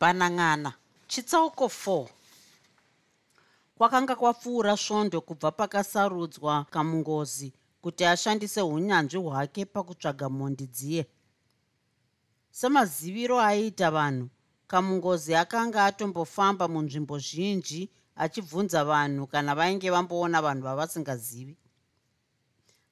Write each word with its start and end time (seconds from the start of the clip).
Banang'ana. 0.00 0.72
Chitsauko 1.08 1.66
4 1.66 2.08
kwakanga 3.78 4.16
kwapfuura 4.16 4.76
svondo 4.76 5.20
kubva 5.20 5.50
pakasarudzwa 5.50 6.64
kamungozi 6.70 7.52
kuti 7.82 8.04
ashandise 8.04 8.62
unyanzvi 8.62 9.18
hwake 9.18 9.64
pakutsvaga 9.64 10.28
mhondi 10.28 10.66
dziye. 10.66 11.06
Semaziviro 12.50 13.40
aiita 13.40 13.90
vanhu 13.90 14.28
kamungozi 14.66 15.34
akanga 15.34 15.84
atombofamba 15.84 16.68
munzvimbo 16.68 17.18
zhinji 17.18 17.90
achibvunza 18.16 18.84
vanhu 18.84 19.26
kana 19.26 19.54
vainge 19.54 19.90
vamboona 19.90 20.42
vanhu 20.42 20.62
vavasingazivi. 20.62 21.56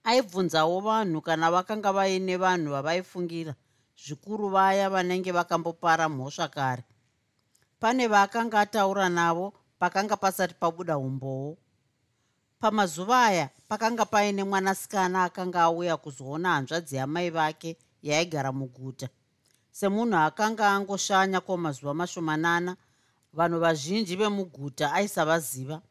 Aibvunzawo 0.04 0.80
vanhu 0.80 1.20
kana 1.20 1.50
vakanga 1.50 1.92
vaine 1.92 2.36
vanhu 2.36 2.70
vavaifungira 2.70 3.54
zvikuru 3.98 4.48
vaya 4.48 4.90
vanenge 4.90 5.32
vakambopara 5.32 6.08
mhosva 6.08 6.48
kare 6.48 6.84
pane 7.80 8.06
vaakanga 8.08 8.60
ataura 8.60 9.08
navo 9.08 9.52
pakanga 9.78 10.16
pasati 10.16 10.54
pabuda 10.54 10.98
umbowo 10.98 11.58
pamazuva 12.60 13.24
aya 13.24 13.50
pakanga 13.68 14.04
paine 14.04 14.44
mwanasikana 14.44 15.24
akanga 15.24 15.62
auya 15.62 15.96
kuzoona 15.96 16.48
hanzvadzi 16.48 16.96
yamai 16.96 17.30
vake 17.30 17.76
yaigara 18.02 18.52
muguta. 18.52 19.08
Semunhu 19.70 20.16
akanga 20.16 20.68
angoshanya 20.70 21.40
kwamazuva 21.40 21.94
mashomanana 21.94 22.76
vanhu 23.32 23.60
vazhinji 23.60 24.16
vemuguta 24.16 24.92
aisavaziva 24.92 25.82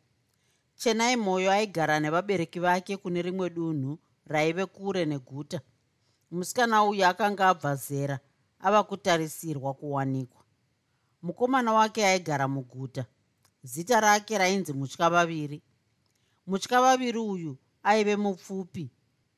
chenai 0.76 1.16
mwoyo 1.16 1.52
aigara 1.52 2.00
nevabereki 2.00 2.60
vake 2.60 2.98
kune 2.98 3.22
rimwe 3.22 3.50
dunhu 3.50 4.00
raive 4.28 4.66
kure 4.66 5.06
neguta. 5.06 5.62
Musikana 6.32 6.84
uyu 6.84 7.06
akanga 7.06 7.50
abva 7.50 7.76
zera 7.76 8.20
ava 8.60 8.84
kutarisirwa 8.84 9.74
kuwanikwa 9.74 10.45
mukomana 11.26 11.74
wake 11.74 12.06
aigara 12.06 12.48
muguta. 12.48 13.06
Zita 13.64 14.00
rake 14.00 14.38
rainzi 14.38 14.74
mutya 14.74 15.10
vaviri. 15.10 15.62
Mutya 16.48 16.82
vaviri 16.82 17.20
uyu 17.20 17.58
aive 17.84 18.16
mupfupi 18.16 18.90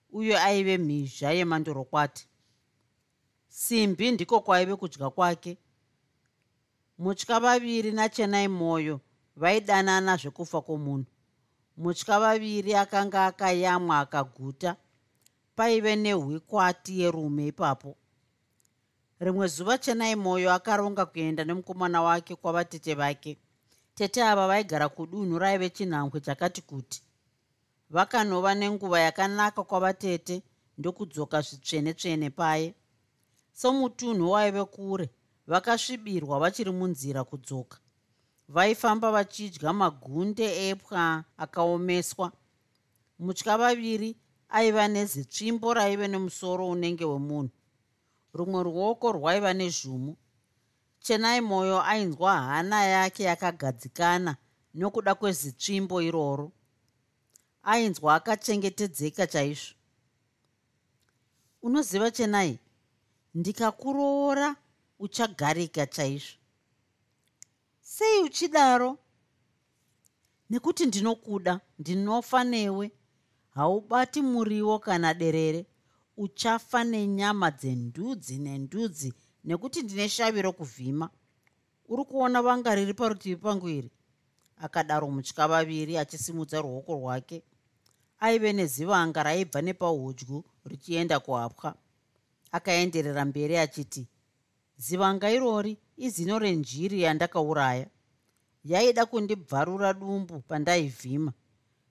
uye 0.10 0.38
aive 0.40 0.78
mhizha 0.78 1.32
yemandorokwati. 1.32 2.28
Simbi 3.48 4.12
ndiko 4.12 4.40
kwaive 4.42 4.76
kudya 4.76 5.10
kwake. 5.10 5.58
Mutya 6.98 7.40
vaviri 7.40 7.92
nachenai 7.92 8.48
mwoyo 8.48 9.02
vaidanana 9.36 10.18
zvekufa 10.18 10.62
kwomunhu. 10.62 11.06
Mutya 11.78 12.20
vaviri 12.20 12.76
akanga 12.76 13.26
akayamwa 13.26 14.00
akaguta 14.00 14.76
paive 15.56 15.96
nehwikwati 15.96 17.00
yerume 17.02 17.48
ipapo 17.48 17.98
rimwe 19.20 19.48
zuva 19.48 19.78
chenai 19.78 20.16
mwoyo 20.16 20.54
akaronga 20.54 21.06
kuenda 21.06 21.44
nemukomana 21.44 22.02
wake 22.02 22.36
kwavatete 22.36 22.94
vake. 22.94 23.38
Tete 23.96 24.24
ava 24.24 24.48
vaigara 24.48 24.90
kudunhu 24.90 25.40
raive 25.40 25.70
chinhambwe 25.70 26.22
chakati 26.22 26.62
kuti 26.62 27.02
vakanova 27.90 28.56
nenguva 28.56 29.00
yakanaka 29.00 29.64
kwavatete 29.64 30.42
ndokudzoka 30.78 31.42
zvitsvene-tsvene 31.42 32.30
paye. 32.30 32.74
Somutunhu 33.54 34.32
waive 34.32 34.66
kure 34.66 35.10
vakasvibirwa 35.48 36.40
vachiri 36.40 36.72
munzira 36.72 37.24
kudzoka. 37.24 37.78
Vaifamba 38.50 39.12
vachidya 39.12 39.74
magunde 39.74 40.70
epwa 40.70 41.24
akaomeswa. 41.38 42.32
Mutya 43.20 43.58
vaviri 43.58 44.16
aiva 44.50 44.88
nezitsvimbo 44.88 45.74
raive 45.74 46.08
nemusoro 46.08 46.70
unenge 46.70 47.06
wemunhu 47.06 47.57
rumwe 48.38 48.64
ruoko 48.64 49.12
rwaiva 49.12 49.54
nezvumu. 49.54 50.14
Chenai 51.00 51.42
mwoyo 51.42 51.82
ainzwa 51.84 52.34
hana 52.42 52.84
yake 52.86 53.24
yakagadzikana 53.24 54.38
nokuda 54.74 55.16
kwezitsvimbo 55.16 56.02
iroro. 56.02 56.52
Ainzwa 57.64 58.16
akachengetedzeka 58.16 59.28
chaizvo. 59.28 59.76
Unoziva 61.62 62.12
chenai? 62.12 62.60
Ndikakuroora 63.36 64.56
uchagarika 65.00 65.86
chaizvo. 65.86 66.38
Sei 67.82 68.20
uchidaro? 68.24 68.98
Nekuti 70.50 70.86
ndinokuda 70.86 71.60
ndinofa 71.80 72.44
newe 72.44 72.92
haubati 73.50 74.22
muriwo 74.22 74.80
kana 74.80 75.14
derere 75.14 75.66
uchafa 76.18 76.84
nenyama 76.84 77.52
dzendudzi 77.52 78.38
nendudzi 78.40 79.14
nekuti 79.44 79.82
ndine 79.82 80.10
shavi 80.10 80.42
rokuvhima 80.42 81.10
uri 81.88 82.04
kuona 82.06 82.42
vanga 82.42 82.76
riri 82.76 82.94
parutivi 82.94 83.36
pangu 83.36 83.70
iri? 83.70 83.92
Akadaro 84.58 85.08
mutya 85.12 85.48
vaviri 85.48 85.98
achisimudza 85.98 86.62
ruoko 86.62 86.94
rwake. 86.96 87.44
Aive 88.20 88.54
nezivanga 88.54 89.24
raibva 89.24 89.62
nepahudyu 89.62 90.44
richienda 90.66 91.20
kuhapwa 91.20 91.76
akaenderera 92.52 93.26
mberi 93.26 93.58
achiti 93.58 94.08
zivanga 94.78 95.32
irori? 95.32 95.78
Izino 95.98 96.40
renjiri 96.40 97.02
yandakauraya. 97.02 97.88
Yaida 98.64 99.06
kundibvarura 99.06 99.94
dumbu 99.94 100.40
pandaivhima. 100.40 101.34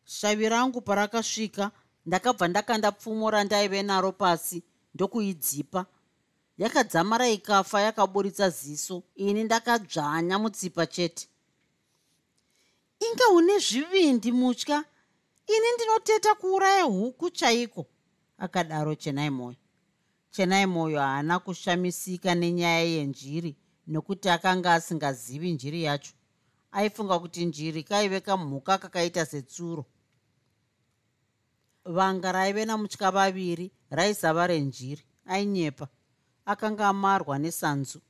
Shavi 0.04 0.48
rangu 0.48 0.81
parakasvika 0.81 1.70
ndakabva 2.06 2.49
ndakanda 2.49 2.93
pfumo 2.93 3.31
randaive 3.31 3.83
naro 3.83 4.12
pasi 4.12 4.62
ndokuidzipa. 4.94 5.87
Yakadzamara 6.59 7.28
ikafa 7.28 7.81
yakaburitsa 7.81 8.50
ziso 8.50 9.03
ini 9.15 9.44
ndakadzvanya 9.44 10.39
mutsipa 10.39 10.87
chete. 10.87 11.28
Inga 13.00 13.27
une 13.37 13.59
zvivindi 13.59 14.33
mutya 14.33 14.84
ini 15.47 15.67
ndinoteta 15.75 16.34
kuuraya 16.34 16.83
huku 16.83 17.31
chaiko? 17.31 17.87
Akadaro 18.38 18.94
chenai 18.94 19.31
mwoyo 19.31 19.56
chenai 20.31 20.67
mwoyo 20.67 21.00
haana 21.00 21.38
kushamisika 21.38 22.34
nenyaya 22.34 22.81
yenjiri 22.81 23.56
nokuti 23.87 24.28
akanga 24.28 24.75
asingazivi 24.75 25.53
njiri 25.53 25.83
yacho. 25.83 26.12
Aifunga 26.73 27.19
kuti 27.19 27.44
njiri 27.44 27.83
kaive 27.83 28.21
kamhuka 28.21 28.78
kakaita 28.78 29.27
setsuro 29.27 29.84
vanga 31.87 32.33
raive 32.33 32.65
namutya 32.65 33.11
vaviri 33.11 33.71
raisava 33.91 34.47
renjiri 34.47 35.03
ainyepa 35.27 35.89
akanga 36.47 36.89
amarwa 36.89 37.39
nesanzu. 37.39 38.01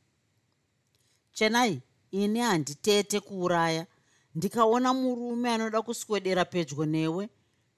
Chenai 1.32 1.82
ini 2.10 2.40
handitete 2.40 3.20
kuuraya. 3.20 3.86
Ndikaona 4.34 4.94
murume 4.94 5.50
anoda 5.50 5.82
kuswedera 5.82 6.44
pedyo 6.44 6.84
newe. 6.86 7.28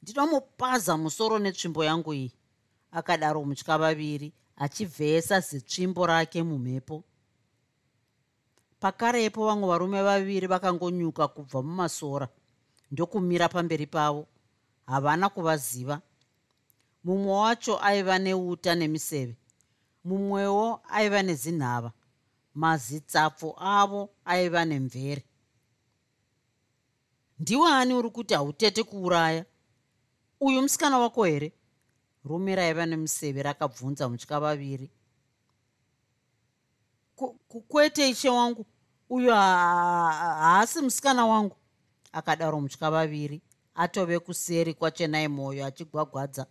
Ndinomupaza 0.03 0.97
musoro 0.97 1.39
netsvimbo 1.39 1.85
yangu 1.85 2.15
iyi. 2.15 2.33
Akadaro 2.93 3.45
mutya 3.45 3.79
vaviri 3.79 4.33
achivhesa 4.57 5.41
zitsvimbo 5.41 6.07
rake 6.07 6.43
mumhepo. 6.43 7.05
Pakarepo 8.81 9.47
vamwe 9.47 9.69
varume 9.69 10.03
vaviri 10.03 10.47
vakangonyuka 10.47 11.29
kubva 11.29 11.63
mumasora 11.63 12.29
ndokumira 12.91 13.49
pamberi 13.49 13.87
pavo 13.87 14.27
havana 14.89 15.29
kuvaziva. 15.29 16.01
Mumwe 17.05 17.33
wacho 17.33 17.79
aiva 17.85 18.19
neuta 18.19 18.75
nemiseve 18.75 19.37
mumwewo 20.05 20.81
aiva 20.89 21.23
nezinhava 21.23 21.93
mazitsapfu 22.55 23.55
avo 23.59 24.11
aiva 24.25 24.65
nemvere. 24.65 25.25
Ndiwani 27.39 27.95
uri 27.95 28.11
kuti 28.11 28.35
hautete 28.35 28.83
kuuraya? 28.83 29.45
Uyu 30.41 30.63
musikana 30.63 30.99
wako 30.99 31.25
here? 31.25 31.53
Rume 32.25 32.55
raiva 32.57 32.87
nemuseve 32.87 33.43
rakabvunza 33.43 34.09
mutya 34.09 34.41
vaviri. 34.41 34.91
Kwete 37.69 38.09
ishe 38.11 38.29
wangu? 38.29 38.67
Uyu 39.11 39.31
haasi 39.31 40.81
musikana 40.81 41.27
wangu? 41.27 41.57
Akadaro 42.13 42.61
mutya 42.61 42.91
vaviri 42.91 43.41
atove 43.79 44.19
kuseri 44.19 44.75
kwachenai 44.75 45.29
mwoyo 45.29 45.67
achigwagwadza. 45.67 46.47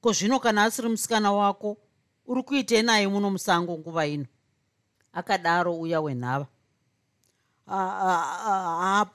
Ko 0.00 0.12
zvino 0.12 0.40
kana 0.40 0.64
asiri 0.64 0.88
musikana 0.88 1.32
wako 1.32 1.76
uri 2.26 2.42
kuitei 2.42 2.82
naye 2.82 3.08
muno 3.08 3.30
musango 3.30 3.78
nguva 3.78 4.06
ino? 4.06 4.26
Akadaro 5.12 5.80
uya 5.80 6.00
wenhava. 6.00 6.46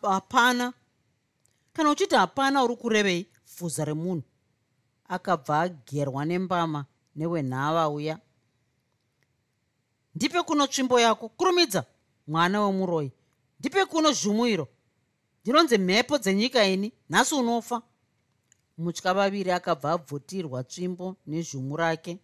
Hapana. 0.01 0.73
Kana 1.73 1.89
uchiti 1.89 2.15
hapana 2.15 2.63
uri 2.63 2.75
kurevei? 2.75 3.27
Fuza 3.45 3.85
remunhu. 3.85 4.23
Akabva 5.07 5.61
agerwa 5.61 6.25
nembama 6.25 6.85
newenhava 7.15 7.89
uya. 7.89 8.19
Ndipe 10.15 10.41
kuno 10.41 10.67
tsvimbo 10.67 10.99
yako. 10.99 11.29
Kurumidza 11.29 11.85
mwana 12.27 12.61
wemuroi 12.61 13.11
ndipe 13.59 13.85
kuno 13.85 14.11
zhumuiro 14.11 14.67
ndinonzi 15.43 15.77
mhepo 15.77 16.17
dzenyika 16.17 16.65
ini 16.65 16.93
nhasi 17.09 17.35
unofa. 17.35 17.81
Mutya 18.77 19.13
vaviri 19.13 19.51
akabva 19.51 19.91
abvutirwa 19.91 20.63
tsvimbo 20.63 21.15
nezvumu 21.27 21.75
rake. 21.77 22.19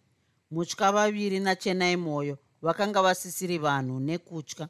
Mutya 0.50 0.92
vaviri 0.92 1.40
nachenai 1.40 1.96
mwoyo 1.96 2.38
vakanga 2.62 3.02
vasisiri 3.02 3.58
vanhu 3.58 4.00
nekutya. 4.00 4.68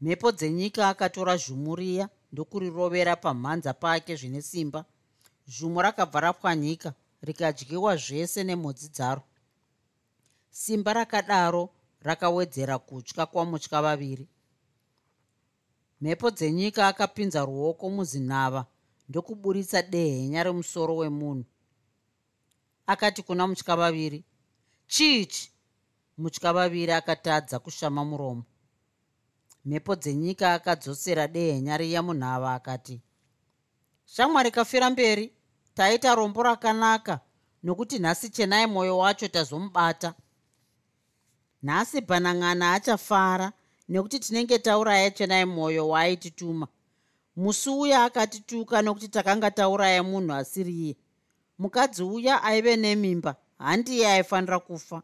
Mhepo 0.00 0.32
dzenyika 0.32 0.88
akatora 0.88 1.36
zvumu 1.36 1.76
riya 1.76 2.08
ndokurirovera 2.32 3.16
pamhanza 3.16 3.72
pake 3.74 4.16
zvine 4.16 4.42
simba. 4.42 4.84
Zvumu 5.48 5.82
rakabva 5.82 6.20
rapwanyika 6.20 6.92
rikadyiwa 7.22 7.96
zvese 7.96 8.44
nemhodzi 8.44 8.88
dzaro. 8.88 9.22
Simba 10.50 10.92
rakadaro 10.92 11.70
rakawedzera 12.00 12.78
kutya 12.78 13.26
kwamutya 13.26 13.82
vaviri 13.82 14.28
mhepo 16.00 16.30
dzenyika 16.30 16.88
akapinza 16.88 17.44
ruoko 17.44 17.90
muzinhava 17.90 18.66
ndokuburitsa 19.08 19.82
dehenya 19.82 20.42
remusoro 20.42 20.96
wemunhu. 20.96 21.44
Akati 22.86 23.22
kuna 23.22 23.46
mutya 23.46 23.76
vaviri 23.76 24.24
chiichi 24.86 25.52
mutya 26.18 26.52
vaviri 26.52 26.92
akatadza 26.92 27.58
kushama 27.58 28.04
muromo. 28.04 28.44
Mhepo 29.64 29.96
dzenyika 29.96 30.54
akadzosera 30.54 31.28
dehenya 31.28 31.76
riya 31.76 32.02
munhava 32.02 32.54
akati 32.54 33.00
shamwari 34.04 34.50
kafira 34.50 34.90
mberi 34.90 35.32
taita 35.74 36.14
rombo 36.14 36.42
rakanaka 36.42 37.20
nokuti 37.62 37.98
nhasi 37.98 38.30
chenai 38.30 38.66
mwoyo 38.66 38.98
wacho 38.98 39.28
tazomubata. 39.28 40.14
Nhasi 41.62 42.00
bhanang'ana 42.00 42.72
achafara 42.72 43.52
nekuti 43.88 44.18
tinenge 44.20 44.58
tauraya 44.58 45.10
chenai 45.10 45.44
mwoyo 45.44 45.88
waaitituma 45.88 46.68
musi 47.36 47.70
uya 47.70 48.04
akatituka 48.04 48.82
nokuti 48.82 49.08
takanga 49.08 49.50
tauraya 49.50 50.02
munhu 50.02 50.32
asiriye 50.34 50.96
mukadzi 51.58 52.02
uya 52.02 52.42
aive 52.42 52.76
nemimba 52.76 53.36
handiye 53.58 54.08
aifanira 54.08 54.58
kufa. 54.58 55.02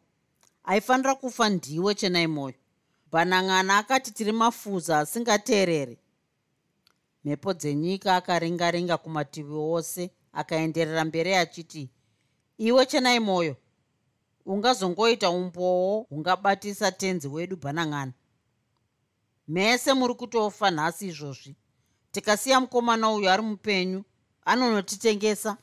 Aifanira 0.64 1.14
kufa 1.14 1.48
ndiwe 1.48 1.94
chenai 1.94 2.26
mwoyo. 2.26 2.54
Bhanang'ana 3.12 3.78
akati 3.78 4.10
tiri 4.10 4.32
mafuza 4.32 4.98
asingateereri. 4.98 5.98
Mhepo 7.24 7.52
dzenyika 7.54 8.16
akaringaringa 8.16 8.96
kumativi 8.98 9.54
ose 9.54 10.10
akaenderera 10.32 11.04
mberi 11.04 11.34
achiti 11.34 11.90
iwe 12.58 12.86
chenai 12.86 13.20
mwoyo 13.20 13.56
ungazongoita 14.46 15.30
umbowo 15.30 16.00
hungabatisa 16.10 16.92
tenzi 16.92 17.28
wedu 17.28 17.56
bhanang'ana 17.56 18.12
mese 19.48 19.92
muri 19.94 20.14
kutofa 20.14 20.70
nhasi 20.70 21.06
izvozvi. 21.06 21.56
Tikasiya 22.12 22.60
mukomana 22.60 23.10
uyu 23.10 23.30
ari 23.30 23.42
mupenyu 23.42 24.04
anonotitengesa. 24.44 25.56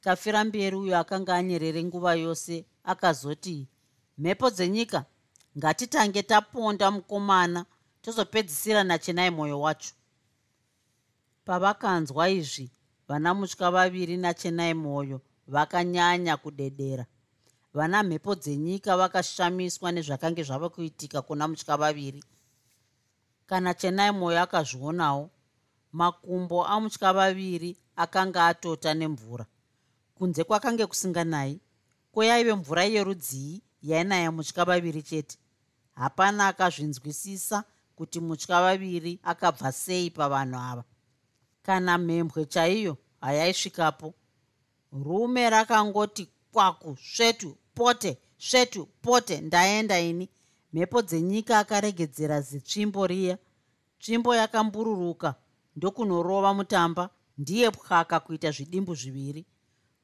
Kafira 0.00 0.44
mberi 0.44 0.76
uyo 0.76 0.98
akanga 0.98 1.34
anyerere 1.34 1.84
nguva 1.84 2.14
yose 2.14 2.64
akazoti 2.84 3.68
mhepo 4.18 4.50
dzenyika 4.50 5.04
ngatitange 5.58 6.22
taponda 6.22 6.90
mukomana 6.90 7.66
tozopedzisira 8.02 8.84
nachenai 8.84 9.30
mwoyo 9.30 9.60
wacho. 9.60 9.94
Pavakanzwa 11.44 12.28
izvi 12.28 12.70
vana 13.08 13.34
mutya 13.34 13.70
vaviri 13.70 14.16
nachenai 14.16 14.74
mwoyo 14.74 15.20
vakanyanya 15.46 16.36
kudedera 16.36 17.06
vana 17.74 18.02
mhepo 18.02 18.34
dzenyika 18.34 18.96
vakashamiswa 18.96 19.92
nezvakange 19.92 20.42
zvava 20.42 20.68
kuitika 20.68 21.22
kuna 21.22 21.48
mutya 21.48 21.76
vaviri. 21.76 22.24
Kana 23.46 23.74
chenai 23.74 24.10
mwoyo 24.10 24.42
akazvionawo 24.42 25.30
makumbo 25.92 26.66
amutya 26.66 27.12
vaviri 27.12 27.76
akanga 27.96 28.46
atota 28.46 28.94
nemvura. 28.94 29.46
Kunze 30.14 30.44
kwakange 30.44 30.86
kusinganayi 30.86 31.60
kweyaive 32.12 32.54
mvura 32.54 32.84
yerudzii 32.84 33.62
yainaya 33.82 34.32
mutya 34.32 34.64
vaviri 34.64 35.02
chete. 35.02 35.38
Hapana 35.94 36.46
akazvinzwisisa 36.48 37.64
kuti 37.96 38.20
mutya 38.20 38.60
vaviri 38.60 39.20
akabva 39.22 39.72
sei 39.72 40.10
pavanhu 40.10 40.58
ava. 40.58 40.84
Kana 41.62 41.98
mhembwe 41.98 42.44
chaiyo 42.46 42.96
hayaisvikapo 43.20 44.14
rume 44.92 45.50
rakangoti 45.50 46.28
kwaku 46.52 46.96
svetu 46.96 47.56
pote 47.74 48.18
svetu 48.38 48.86
pote 49.02 49.40
ndaenda 49.40 50.00
ini. 50.00 50.28
Mhepo 50.72 51.02
dzenyika 51.02 51.58
akaregedzera 51.58 52.40
zitsvimbo 52.40 53.06
riya. 53.06 53.38
Tsvimbo 54.00 54.34
yakambururuka 54.34 55.34
ndokunorova 55.76 56.54
mutamba. 56.54 57.10
Ndiye 57.38 57.70
pwaka 57.70 58.20
kuita 58.20 58.50
zvidimbu 58.50 58.94
zviviri. 58.94 59.46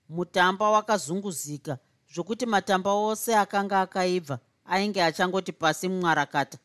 Mutamba 0.08 0.70
wakazunguzika 0.70 1.78
zvokuti 2.14 2.46
matamba 2.46 2.92
ose 2.92 3.36
akanga 3.36 3.80
akaibva 3.80 4.38
ainge 4.64 5.02
achangoti 5.02 5.52
pasi 5.52 5.88
mumwarakata. 5.88 6.58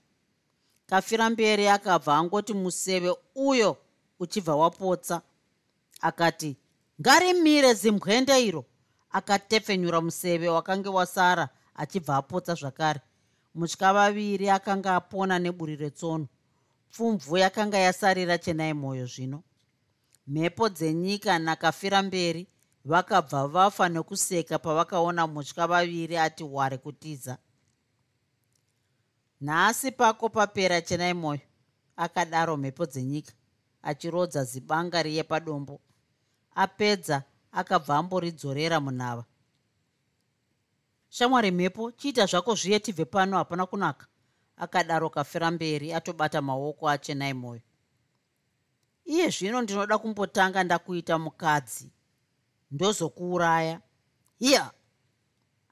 Kafira 0.85 1.29
mberi 1.29 1.67
akabva 1.67 2.15
angoti 2.15 2.53
museve 2.53 3.15
uyo 3.35 3.77
uchibva 4.19 4.55
wapotsa. 4.55 5.21
Akati 6.01 6.57
ngarimire 7.01 7.73
zimbwende 7.73 8.45
iro 8.45 8.65
akatepfenyura 9.11 10.01
museve 10.01 10.49
wakange 10.49 10.89
wasara 10.89 11.49
achibva 11.75 12.17
apotsa 12.17 12.55
zvakare. 12.55 13.01
Mutya 13.55 13.93
vaviri 13.93 14.49
akanga 14.49 14.95
apona 14.95 15.39
neburi 15.39 15.75
retsono. 15.75 16.27
Pfumvu 16.91 17.37
yakanga 17.37 17.77
yasarira 17.77 18.37
chenai 18.37 18.73
mwoyo 18.73 19.05
zvino. 19.05 19.43
Mhepo 20.27 20.69
dzenyika 20.69 21.39
nakafira 21.39 22.01
mberi 22.01 22.47
vakabva 22.85 23.47
vafa 23.47 23.89
nekuseka 23.89 24.59
pavakaona 24.59 25.27
mutya 25.27 25.67
vaviri 25.67 26.17
ati 26.17 26.43
hware 26.43 26.77
kutiza. 26.77 27.37
Nhasi 29.41 29.91
pako 29.91 30.29
papera 30.29 30.81
chenai 30.81 31.13
mwoyo 31.13 31.41
akadaro 31.95 32.57
mhepo 32.57 32.85
dzenyika 32.85 33.33
achirodza 33.83 34.43
zibanga 34.43 35.03
riye 35.03 35.23
padombo 35.23 35.79
apedza 36.55 37.23
akabva 37.51 37.97
amboridzorera 37.97 38.79
munhava. 38.79 39.25
Shamwari 41.09 41.51
mhepo 41.51 41.91
chiita 41.91 42.25
zvako 42.25 42.55
zviye 42.55 42.79
tibve 42.79 43.05
pano 43.05 43.37
hapana 43.37 43.65
kunaka. 43.65 44.05
Akadaro 44.57 45.09
kafira 45.09 45.51
mberi 45.51 45.93
atobata 45.93 46.41
maoko 46.41 46.89
achenai 46.89 47.33
mwoyo 47.33 47.61
iye 49.05 49.29
zvino 49.29 49.61
ndinoda 49.61 49.97
kumbotanga 49.97 50.63
ndakuita 50.63 51.19
mukadzi. 51.19 51.91
Ndozokuuraya. 52.71 53.81
Hiya 54.39 54.71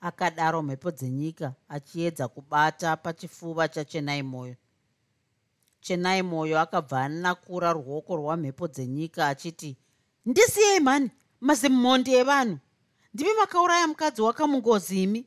akadaro 0.01 0.61
mhepo 0.61 0.91
dzenyika 0.91 1.53
achiedza 1.69 2.27
kubata 2.27 2.97
pachifuva 2.97 3.67
chachenai 3.67 4.23
mwoyo 4.23 4.55
chenai 5.79 6.21
mwoyo 6.21 6.59
akabva 6.59 7.01
anakura 7.03 7.73
ruoko 7.73 8.15
rwamhepo 8.15 8.67
dzenyika 8.67 9.27
achiti 9.27 9.77
ndisiyei 10.25 10.79
mhani 10.79 11.11
mazimhondi 11.41 12.13
evanhu 12.15 12.57
ndimi 13.13 13.33
makauraya 13.33 13.87
mukadzi 13.87 14.21
wakamungozi 14.21 15.03
imi. 15.03 15.25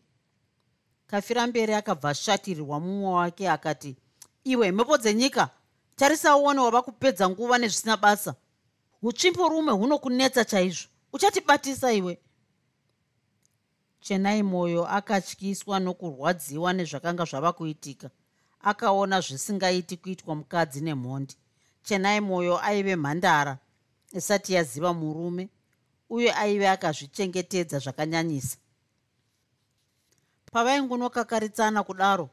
Kafira 1.06 1.46
mberi 1.46 1.74
akabva 1.74 2.08
ashatirirwa 2.10 2.80
mumwe 2.80 3.08
wake 3.12 3.50
akati 3.50 3.96
iwe 4.44 4.72
mhepo 4.72 4.96
dzenyika 4.98 5.50
tarisauone 5.96 6.60
wava 6.60 6.82
kupedza 6.82 7.28
nguva 7.28 7.58
nezvisina 7.58 7.96
basa. 7.96 8.34
Utsvimbo 9.02 9.48
rume 9.48 9.72
hunokunetsa 9.72 10.44
chaizvo. 10.44 10.88
Uchatibatisa 11.12 11.92
iwe. 11.92 12.18
Chenai 14.00 14.42
mwoyo 14.42 14.88
akatyiswa 14.88 15.80
nokurwadziwa 15.80 16.72
nezvakanga 16.72 17.24
zvava 17.24 17.52
kuitika. 17.52 18.10
Akaona 18.60 19.20
zvisingaiti 19.20 19.96
kuitwa 19.96 20.34
mukadzi 20.34 20.80
nemhondi. 20.80 21.36
Chenai 21.82 22.20
mwoyo 22.20 22.64
aive 22.64 22.96
mhandara 22.96 23.58
isati 24.12 24.52
yaziva 24.54 24.94
murume 24.94 25.48
uye 26.12 26.30
aive 26.34 26.68
akazvichengetedza 26.68 27.78
zvakanyanyisa. 27.78 28.56
Pavaingunokakarisana 30.52 31.82
kudaro 31.82 32.28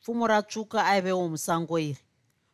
pfumo 0.00 0.26
ratsvuka 0.26 0.86
aivewo 0.86 1.28
musango 1.28 1.78
iri. 1.78 2.02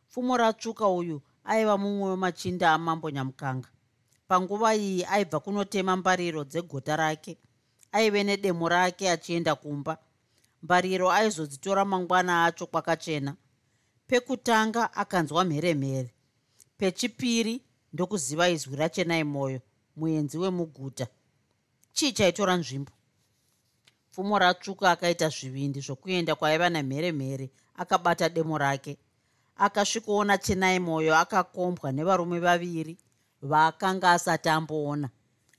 Pfumo 0.09 0.37
ratsvuka 0.37 0.87
uyu 0.87 1.21
aiva 1.43 1.77
mumwe 1.77 2.09
wemachinda 2.09 2.73
amambo 2.73 3.09
nyamukanga. 3.09 3.69
Panguva 4.27 4.75
iyi 4.75 5.05
aibva 5.05 5.39
kunotema 5.39 5.95
mbariro 5.95 6.43
dzegota 6.43 6.95
rake 6.95 7.37
aive 7.91 8.23
nedemo 8.23 8.69
rake 8.69 9.11
achienda 9.11 9.55
kumba. 9.55 9.97
Mbariro 10.63 11.11
aizodzitora 11.11 11.85
mangwana 11.85 12.45
acho 12.45 12.65
kwakachena. 12.67 13.35
Pekutanga 14.07 14.93
akanzwa 14.93 15.43
mheremhere. 15.45 16.13
Pechipiri 16.77 17.61
ndokuziva 17.93 18.49
izwi 18.49 18.75
rachenai 18.75 19.23
mwoyo 19.23 19.61
muenzi 19.99 20.37
wemuguta. 20.37 21.07
Chii 21.93 22.11
chaitora 22.11 22.55
nzvimbo? 22.57 22.91
Pfumo 24.11 24.39
ratsvuka 24.39 24.91
akaita 24.91 25.29
zvivindi 25.29 25.79
zvokuenda 25.85 26.35
kwaiva 26.35 26.69
namheremhere 26.69 27.49
akabata 27.81 28.29
demo 28.29 28.57
rake. 28.57 28.97
Akasvikoona 29.55 30.37
chenai 30.37 30.79
mwoyo 30.79 31.15
akakombwa 31.17 31.91
nevarume 31.91 32.39
vaviri 32.39 32.97
vaakanga 33.41 34.11
asati 34.11 34.49
amboona 34.49 35.09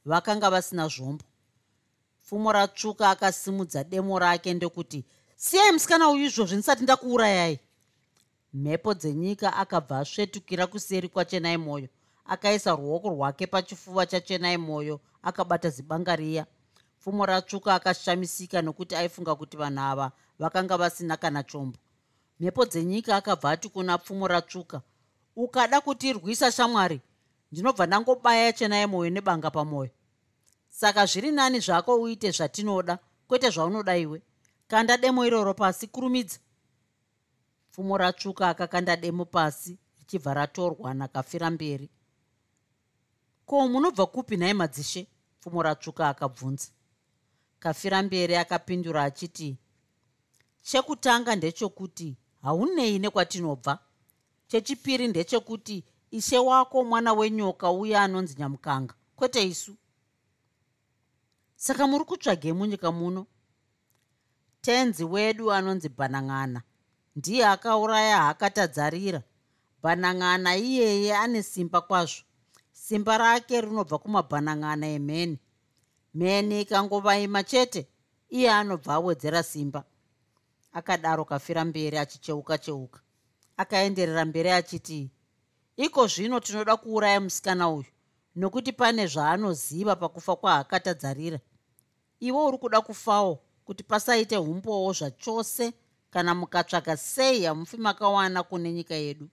vakanga 0.05 0.51
vasina 0.51 0.89
zvombo. 0.89 1.25
Pfumo 2.23 2.53
ratsvuka 2.53 3.11
akasimudza 3.11 3.85
demo 3.85 4.19
rake 4.19 4.55
ndokuti 4.55 5.05
siyai 5.37 5.73
musikana 5.73 6.09
uyu 6.09 6.27
izvozvi 6.27 6.57
ndisati 6.57 6.83
ndakuurayai. 6.83 7.61
Mhepo 8.55 8.95
dzenyika 8.95 9.57
akabva 9.57 9.99
asvetukira 9.99 10.67
kuseri 10.67 11.09
kwachenai 11.09 11.57
mwoyo 11.57 11.89
akaisa 12.27 12.77
ruoko 12.77 13.09
rwake 13.09 13.47
pachifuva 13.47 14.07
chachenai 14.07 14.57
mwoyo 14.57 15.01
akabata 15.23 15.71
zibangariya 15.71 16.47
pfumo 17.01 17.27
ratsvuka 17.27 17.75
akashamisika 17.75 18.63
nokuti 18.63 18.95
aifunga 18.97 19.35
kuti 19.35 19.57
vanhu 19.57 19.81
ava 19.81 20.13
vakanga 20.39 20.77
vasina 20.77 21.17
kana 21.17 21.43
chombo. 21.43 21.79
Mhepo 22.41 22.65
dzenyika 22.67 23.17
akabva 23.17 23.51
ati 23.51 23.69
kuna 23.69 23.99
pfumo 23.99 24.29
ratsvuka 24.29 24.83
ukada 25.37 25.81
kutirwisa 25.81 26.53
shamwari 26.53 27.01
ndinobva 27.53 27.87
ndangobaya 27.87 28.53
chenai 28.53 28.87
mwoyo 28.87 29.11
nebanga 29.11 29.51
pamwoyo 29.51 29.91
saka 30.69 31.07
zviri 31.07 31.31
nani 31.31 31.61
zvako 31.61 32.01
uite 32.01 32.31
zvatinoda 32.31 32.99
kwete 33.29 33.51
zvaunoda 33.51 33.97
iwe. 33.97 34.23
Kanda 34.69 34.97
demo 34.97 35.27
iroro 35.27 35.55
pasi 35.55 35.87
kurumidza. 35.87 36.39
Pfumo 37.71 37.99
ratsvuka 37.99 38.49
akakanda 38.49 38.97
demo 38.97 39.25
pasi 39.25 39.79
richibva 39.99 40.35
ratorwa 40.35 40.95
nakafira 40.95 41.51
mberi 41.51 41.91
ko 43.51 43.69
munobva 43.69 44.07
kupi 44.07 44.37
nhai 44.37 44.55
madzishe? 44.55 45.07
Pfumo 45.41 45.63
ratsvuka 45.63 46.09
akabvunza. 46.09 46.69
Kafira 47.59 48.03
mberi 48.03 48.37
akapindura 48.37 49.03
achiti 49.05 49.57
chekutanga 50.63 51.37
ndechekuti 51.37 52.17
haunei 52.43 52.99
nekwatinobva. 52.99 53.79
Chechipiri 54.47 55.09
ndechekuti 55.09 55.85
ishe 56.11 56.39
wako 56.39 56.85
mwana 56.85 57.13
wenyoka 57.13 57.71
uye 57.71 57.99
anonzi 57.99 58.35
nyamukanga. 58.39 58.95
Kwete 59.17 59.43
isu. 59.49 59.77
Saka 61.57 61.87
muri 61.87 62.05
kutsvagei 62.05 62.53
munyika 62.53 62.93
muno. 62.93 63.27
Tenzi 64.61 65.05
wedu 65.05 65.53
anonzi 65.53 65.89
bhanang'ana 65.89 66.63
ndiye 67.17 67.47
akauraya 67.47 68.23
hakatadzarira 68.23 69.23
bhanang'ana 69.83 70.57
iyeye 70.57 71.17
ane 71.17 71.43
simba 71.43 71.81
kwazvo 71.81 72.30
simba 72.91 73.19
rake 73.19 73.61
rinobva 73.61 73.99
kumabhanang'ana 73.99 74.87
emheni. 74.87 75.39
Mheni 76.15 76.61
ikangovaima 76.61 77.43
chete 77.45 77.89
iye 78.29 78.51
anobva 78.51 78.95
awedzera 78.95 79.43
simba. 79.43 79.85
Akadaro 80.73 81.25
kafira 81.25 81.65
mberi 81.65 81.99
achicheuka 81.99 82.59
cheuka. 82.59 83.01
Akaenderera 83.57 84.25
mberi 84.25 84.51
achiti 84.51 85.11
iko 85.77 86.07
zvino 86.07 86.41
tinoda 86.41 86.77
kuuraya 86.77 87.21
musikana 87.21 87.69
uyu 87.71 87.91
nokuti 88.37 88.73
pane 88.73 89.07
zvaanoziva 89.07 89.97
pakufa 89.97 90.37
kwahakatadzarira 90.37 91.39
iwe 92.21 92.47
uri 92.47 92.59
kuda 92.59 92.81
kufawo 92.81 93.39
kuti 93.65 93.83
pasaite 93.83 94.37
umbowo 94.39 94.93
zvachose 94.93 95.73
kana 96.11 96.35
mukatsvaga 96.35 96.97
sei 96.97 97.45
hamufi 97.45 97.77
makawana 97.77 98.43
kune 98.43 98.73
nyika 98.73 98.95
yedu. 98.95 99.29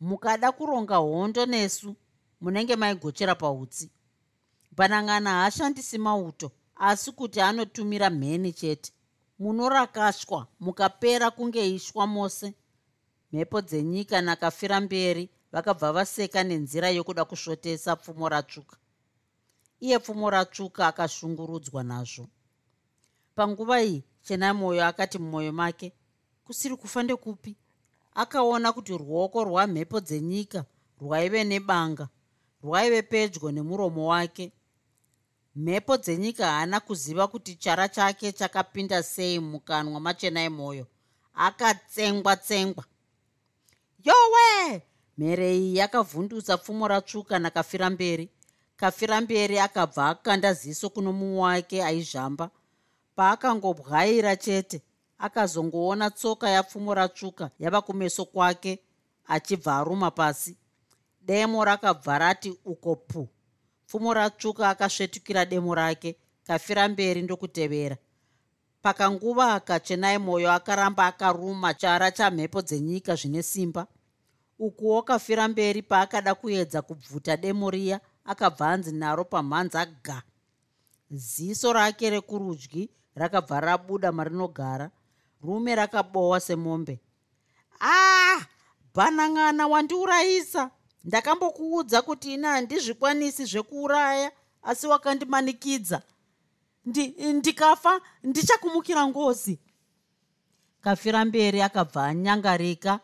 Mukada 0.00 0.52
kuronga 0.52 0.96
hondo 0.96 1.46
nesu 1.46 1.96
munenge 2.40 2.76
maigochera 2.76 3.34
pautsi. 3.34 3.90
Bhanang'ana 4.76 5.30
haashandisi 5.30 5.98
mauto 5.98 6.52
asi 6.76 7.12
kuti 7.12 7.40
anotumira 7.40 8.10
mheni 8.10 8.52
chete. 8.52 8.92
Munorakashwa 9.38 10.46
mukapera 10.60 11.30
kunge 11.30 11.70
ishwa 11.70 12.06
mose. 12.06 12.54
Mhepo 13.32 13.60
dzenyika 13.60 14.20
nakafira 14.20 14.80
mberi 14.80 15.30
vakabva 15.52 15.92
vaseka 15.92 16.44
nenzira 16.44 16.90
yokuda 16.90 17.24
kusvotesa 17.24 17.96
pfumo 17.96 18.28
ratsvuka. 18.28 18.76
Iye 19.80 19.98
pfumo 19.98 20.30
ratsvuka 20.30 20.86
akashungurudzwa 20.86 21.82
nazvo. 21.82 22.26
Panguva 23.34 23.82
iyi 23.82 24.04
chenamwoyo 24.22 24.86
akati 24.86 25.18
mumwoyo 25.18 25.52
make 25.52 25.92
kusiri 26.44 26.76
kufa 26.76 27.02
ndekupi? 27.02 27.56
Akaona 28.14 28.72
kuti 28.72 28.98
ruoko 28.98 29.44
rwamhepo 29.44 30.00
dzenyika 30.00 30.64
rwaive 31.00 31.44
nebanga 31.44 32.08
rwaive 32.64 33.02
pedyo 33.02 33.50
nemuromo 33.52 34.06
wake. 34.06 34.52
Mhepo 35.56 35.96
dzenyika 35.96 36.46
haana 36.46 36.80
kuziva 36.80 37.28
kuti 37.28 37.54
chara 37.54 37.88
chake 37.88 38.32
chakapinda 38.32 39.02
sei 39.02 39.38
mukanwa 39.38 40.00
machenai 40.00 40.48
mwoyo 40.48 40.86
akatsengwa 41.34 42.36
tsengwa. 42.36 42.84
Yowe! 44.04 44.82
Mhere 45.18 45.56
iyi 45.56 45.76
yakavhundutsa 45.76 46.58
pfumo 46.58 46.88
ratsvuka 46.88 47.38
nakafira 47.38 47.90
mberi. 47.90 48.30
Kafira 48.76 49.20
mberi 49.20 49.58
akabva 49.58 50.08
akanda 50.08 50.54
ziso 50.54 50.90
kuno 50.90 51.12
mumwe 51.12 51.38
wake 51.40 51.84
aizvamba 51.84 52.50
paakangobwaira 53.16 54.36
chete 54.36 54.82
akazongoona 55.18 56.10
tsoka 56.10 56.48
yapfumo 56.50 56.94
ratsvuka 56.94 57.50
yava 57.58 57.80
kumeso 57.82 58.24
kwake 58.24 58.78
achibva 59.26 59.76
aruma 59.76 60.10
pasi 60.10 60.56
demo 61.20 61.64
rakabva 61.64 62.18
rati 62.18 62.50
uko 62.64 62.96
pu 62.96 63.28
pfumo 63.86 64.14
ratsvuka 64.14 64.68
akasvetukira 64.68 65.44
demo 65.44 65.74
rake 65.74 66.16
kafira 66.46 66.88
mberi 66.88 67.22
ndokutevera. 67.22 67.96
Pakanguva 68.82 69.54
aka 69.54 69.80
chenai 69.80 70.18
mwoyo 70.18 70.52
akaramba 70.52 71.06
akaruma 71.06 71.74
chara 71.74 72.10
chamhepo 72.10 72.62
dzenyika 72.62 73.14
zvine 73.14 73.42
simba. 73.42 73.86
Ukuwo 74.58 75.02
kafira 75.02 75.48
mberi 75.48 75.82
paakada 75.82 76.34
kuedza 76.34 76.82
kubvuta 76.82 77.36
demo 77.36 77.70
riya 77.70 78.00
akabva 78.24 78.68
anzi 78.70 78.92
naro 78.92 79.24
pamhanza 79.24 79.86
ga 79.86 80.22
ziso 81.10 81.72
rake 81.72 82.10
rekurudyi 82.10 82.90
rakabva 83.14 83.60
rabuda 83.60 84.12
marinogara 84.12 84.90
rume 85.42 85.74
rakabowa 85.74 86.40
semombe. 86.40 87.00
Ah 87.80 88.40
bhanang'ana 88.94 89.66
wandiurayisa 89.66 90.70
ndakambokuudza 91.04 92.02
kuti 92.02 92.34
ina 92.34 92.48
handizvikwanisi 92.48 93.44
zvekuuraya 93.44 94.32
asi 94.62 94.86
wakandimanikidza. 94.86 96.02
Ndikafa 97.34 98.00
ndichakumukira 98.22 99.06
ngozi. 99.06 99.58
Kafira 100.80 101.24
mberi 101.24 101.62
akabva 101.62 102.04
anyangarika. 102.06 103.00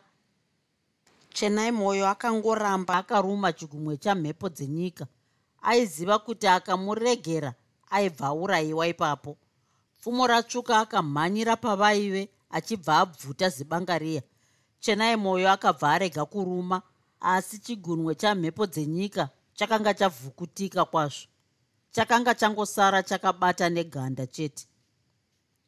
Chenai 1.33 1.71
mwoyo 1.71 2.07
akangoramba. 2.07 2.93
Akaruma 2.97 3.53
chigumwe 3.53 3.97
chamhepo 3.97 4.49
dzenyika. 4.49 5.07
Aiziva 5.61 6.19
kuti 6.19 6.47
akamuregera 6.47 7.53
aibva 7.89 8.27
aurayiwa 8.27 8.87
ipapo. 8.87 9.37
Pfumo 9.99 10.27
ratsvuka 10.27 10.79
akamhanyira 10.79 11.55
pavaive 11.55 12.29
achibva 12.49 12.97
abvuta 12.99 13.49
zibangariya. 13.49 14.21
Chenai 14.79 15.15
mwoyo 15.15 15.51
akabva 15.51 15.91
arega 15.91 16.25
kuruma 16.25 16.81
asi 17.19 17.59
chigunwe 17.59 18.15
chamhepo 18.15 18.65
dzenyika 18.65 19.29
chakanga 19.53 19.93
chavhukutika 19.93 20.85
kwazvo. 20.85 21.27
Chakanga 21.91 22.35
changosara 22.35 23.03
chakabata 23.03 23.69
neganda 23.69 24.27
chete. 24.27 24.67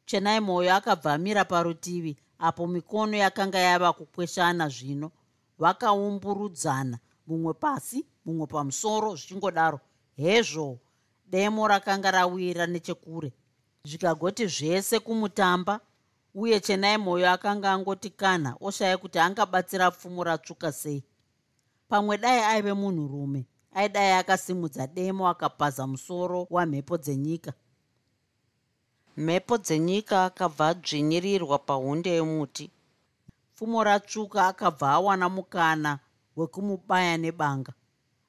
Chenai 0.04 0.40
mwoyo 0.40 0.74
akabva 0.74 1.12
amira 1.14 1.44
parutivi 1.44 2.16
apo 2.38 2.66
mikono 2.66 3.16
yakanga 3.16 3.58
yava 3.58 3.92
kukweshana 3.92 4.68
zvino 4.68 5.10
vakaumburudzana 5.58 6.98
mumwe 7.26 7.54
pasi 7.54 8.06
mumwe 8.24 8.46
pamusoro 8.46 9.16
zvichingodaro. 9.16 9.80
Hezvo 10.16 10.78
demo 11.26 11.68
rakanga 11.68 12.10
rawira 12.10 12.66
nechekure. 12.66 13.32
Zvikagoti 13.84 14.46
zvese 14.46 15.00
kumutamba 15.00 15.80
uye 16.34 16.60
chenai 16.60 16.98
mwoyo 16.98 17.30
akanga 17.30 17.72
angoti 17.72 18.10
kana 18.10 18.56
oshaya 18.60 18.98
kuti 18.98 19.18
angabatsira 19.18 19.90
pfumo 19.90 20.24
ratsvuka 20.24 20.72
sei 20.72 21.04
pamwe 21.90 22.14
dai 22.18 22.40
aive 22.52 22.72
munhurume 22.72 23.40
aidai 23.74 24.12
akasimudza 24.12 24.86
demo 24.86 25.28
akapaza 25.28 25.86
musoro 25.86 26.46
wamhepo 26.50 26.94
dzenyika. 26.98 27.52
Mhepo 29.16 29.54
dzenyika 29.58 30.16
akabva 30.24 30.64
adzvinyirirwa 30.68 31.58
paunde 31.58 32.10
yemuti 32.10 32.66
pfumo 33.54 33.84
ratsvuka 33.84 34.46
akabva 34.50 34.88
awana 34.96 35.28
mukana 35.28 35.98
wekumubaya 36.36 37.16
nebanga. 37.18 37.72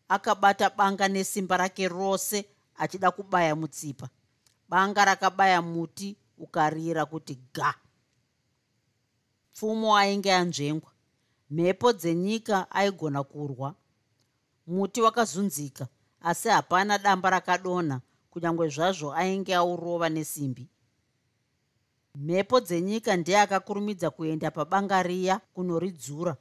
Akabata 0.10 0.70
banga 0.70 1.08
nesimba 1.08 1.58
rake 1.58 1.88
rose 1.88 2.46
achida 2.78 3.12
kubaya 3.12 3.56
mutsipa. 3.56 4.10
Banga 4.70 5.06
rakabaya 5.06 5.62
muti 5.62 6.18
ukarira 6.38 7.06
kuti 7.06 7.40
ga. 7.54 7.74
Pfumo 9.54 9.98
ainge 9.98 10.34
anzvengwa 10.34 10.91
mhepo 11.52 11.94
dzenyika 11.94 12.72
aigona 12.72 13.24
kurwa. 13.24 13.76
Muti 14.68 15.02
wakazunzika 15.02 15.88
asi 16.22 16.50
hapana 16.50 16.98
damba 16.98 17.30
rakadonha 17.30 18.02
kunyange 18.30 18.68
zvazvo 18.68 19.14
ainge 19.14 19.56
aurova 19.56 20.10
nesimbi. 20.10 20.70
Mhepo 22.16 22.60
dzenyika 22.60 23.18
ndiye 23.18 23.40
akakurumidza 23.40 24.10
kuenda 24.10 24.52
pabanga 24.52 25.04
riya 25.04 25.42
kunoridzura. 25.54 26.38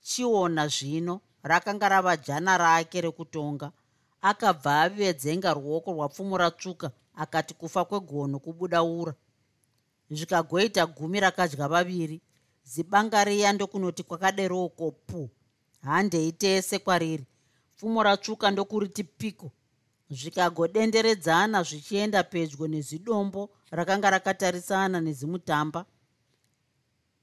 Chiona 0.00 0.68
zvino 0.68 1.20
rakanga 1.42 1.88
rava 1.88 2.16
jana 2.16 2.58
rake 2.58 3.00
rekutonga 3.00 3.72
akabva 4.22 4.82
avedzenga 4.82 5.54
ruoko 5.54 5.92
rwapfumo 5.92 6.38
ratsvuka 6.38 6.90
akati 7.14 7.54
kufa 7.54 7.84
kwegono 7.84 8.38
kubudaura 8.38 9.14
zvikagoita 10.10 10.86
gumi 10.86 11.20
rakadya 11.20 11.68
vaviri 11.68 12.20
zibanga 12.64 13.24
riya 13.24 13.52
ndokunoti 13.52 14.02
kwakaderoko 14.02 14.90
pu 14.90 15.30
handei 15.82 16.32
tese 16.32 16.78
kwariri 16.78 17.26
pfumo 17.76 18.02
ratsvuka 18.02 18.50
ndokuriti 18.50 19.04
piko. 19.04 19.52
Zvikagodenderedzana 20.10 21.62
zvichienda 21.62 22.22
pedyo 22.22 22.66
nezidombo 22.68 23.50
rakanga 23.70 24.10
rakatarisana 24.10 25.00
nezimutamba 25.00 25.86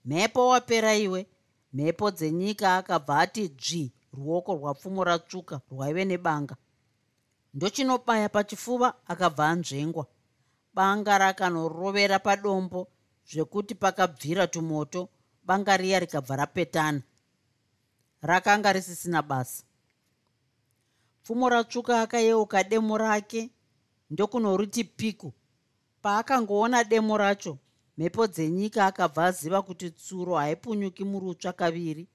mhepo 0.06 0.48
wapera 0.48 0.96
iwe. 0.96 1.28
Mhepo 1.74 2.12
dzenyika 2.12 2.68
akabva 2.78 3.20
ati 3.20 3.48
dzvi 3.48 3.94
ruoko 4.14 4.52
rwapfumo 4.56 5.04
ratsvuka 5.04 5.62
rwaive 5.72 6.06
nebanga. 6.06 6.56
Ndochinobaya 7.54 8.30
pachifuva 8.30 8.88
akabva 9.08 9.48
anzvengwa. 9.50 10.06
Banga 10.74 11.18
rakanorovera 11.18 12.20
padombo 12.20 12.88
zvekuti 13.30 13.76
pakabvira 13.76 14.48
tumoto 14.48 15.10
banga 15.52 15.78
riya 15.78 16.00
rikabva 16.00 16.36
rapetana. 16.36 17.02
Rakanga 18.22 18.74
risisina 18.74 19.22
basa. 19.22 19.64
Pfumo 21.24 21.50
ratsvuka 21.50 22.02
akayeuka 22.02 22.64
demo 22.64 22.98
rake 22.98 23.50
ndokunoriti 24.10 24.84
piku 24.84 25.34
paakangoona 26.02 26.84
demo 26.84 27.18
racho 27.18 27.58
mhepo 27.98 28.28
dzenyika 28.28 28.86
akabva 28.86 29.26
aziva 29.26 29.62
kuti 29.62 29.90
tsuro 29.90 30.36
haipunyuki 30.36 31.04
murutsva 31.04 31.54
kaviri. 31.54 32.08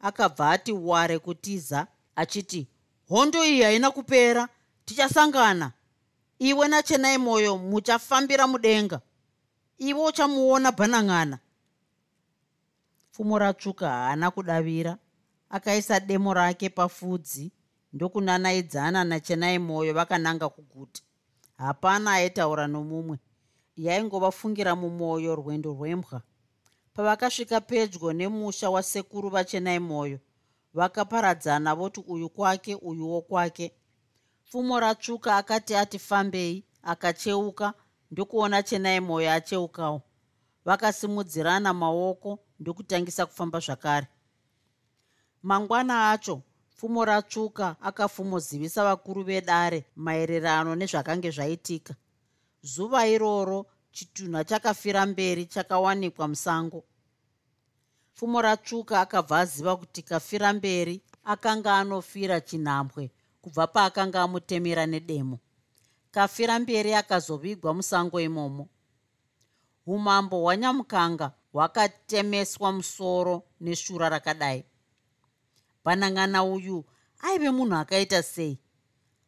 Akabva 0.00 0.50
ati 0.50 0.72
ware 0.72 1.18
kutiza 1.18 1.86
achiti 2.16 2.66
hondo 3.08 3.44
iyi 3.44 3.62
haina 3.62 3.90
kupera 3.90 4.48
tichasangana. 4.84 5.72
Iwe 6.38 6.68
nachenai 6.68 7.18
mwoyo 7.18 7.58
muchafambira 7.58 8.46
mudenga. 8.46 9.00
Iwe 9.78 10.04
uchamuona 10.06 10.72
bhanang'ana 10.72 11.38
pfumo 13.16 13.38
ratsvuka 13.38 13.88
haana 13.88 14.30
kudavira. 14.30 14.98
Akaisa 15.50 16.00
demo 16.00 16.34
rake 16.34 16.68
pafudzi 16.68 17.52
ndokunanaidzana 17.92 19.04
nachenai 19.04 19.58
mwoyo 19.58 19.94
vakananga 19.94 20.48
kuguta. 20.48 21.02
Hapana 21.56 22.12
aitaura 22.12 22.66
nomumwe. 22.66 23.18
Yaingovafungira 23.76 24.76
mumwoyo 24.76 25.34
rwendo 25.36 25.70
rwembwa. 25.70 26.22
Pavakasvika 26.94 27.60
pedyo 27.60 28.12
nemusha 28.12 28.70
wasekuru 28.70 29.28
vachenai 29.30 29.78
mwoyo 29.78 30.18
vakaparadzana 30.74 31.74
voti 31.74 32.00
uyu 32.08 32.28
kwake 32.28 32.74
uyuwo 32.74 33.20
kwake. 33.22 33.72
Pfumo 34.44 34.80
ratsvuka 34.80 35.36
akati 35.36 35.74
ati 35.74 35.98
fambei 35.98 36.64
akacheuka 36.82 37.74
ndokuona 38.10 38.62
chenai 38.62 39.00
mwoyo 39.00 39.32
acheukawo. 39.32 40.02
Vakasimudzirana 40.64 41.72
maoko 41.72 42.38
ndokutangisa 42.60 43.26
kufamba 43.26 43.58
zvakare. 43.60 44.06
Mangwana 45.42 46.10
acho 46.10 46.42
pfumo 46.76 47.04
ratsvuka 47.04 47.76
akafumozivisa 47.80 48.84
vakuru 48.84 49.22
vedare 49.24 49.84
maererano 49.96 50.74
nezvakange 50.74 51.30
zvaitika. 51.30 51.94
Zuva 52.62 53.06
iroro 53.06 53.66
chitunha 53.92 54.44
chakafira 54.44 55.06
mberi 55.06 55.46
chakawanikwa 55.46 56.28
musango. 56.28 56.84
Pfumo 58.14 58.42
ratsvuka 58.42 59.00
akabva 59.00 59.38
aziva 59.38 59.76
kuti 59.76 60.02
kafira 60.02 60.52
mberi 60.52 61.02
akanga 61.24 61.76
anofira 61.76 62.40
chinhambwe 62.40 63.10
kubva 63.42 63.66
paakanga 63.66 64.22
amutemera 64.22 64.86
nedemo. 64.86 65.38
Kafira 66.10 66.58
mberi 66.58 66.94
akazovigwa 66.94 67.74
musango 67.74 68.20
imomo 68.20 68.68
umambo 69.86 70.40
hwanyamukanga 70.40 71.32
hwakatemeswa 71.52 72.72
musoro 72.72 73.42
neshura 73.60 74.08
rakadai. 74.08 74.64
Bhanang'ana 75.84 76.44
uyu 76.44 76.84
aive 77.20 77.50
munhu 77.50 77.76
akaita 77.76 78.22
sei? 78.22 78.58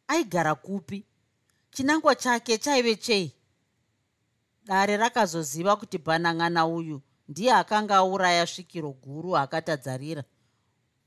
Aigara 0.07 0.55
kupi? 0.55 1.05
Chinangwa 1.71 2.15
chake 2.15 2.57
chaive 2.57 2.95
chei? 2.95 3.33
Dare 4.65 4.97
rakazoziva 4.97 5.75
kuti 5.75 5.97
bhanang'ana 5.97 6.65
uyu 6.67 7.01
ndiye 7.27 7.53
akanga 7.53 7.95
auraya 7.95 8.47
svikiro 8.47 8.91
guru 8.91 9.37
akatadzarira 9.37 10.23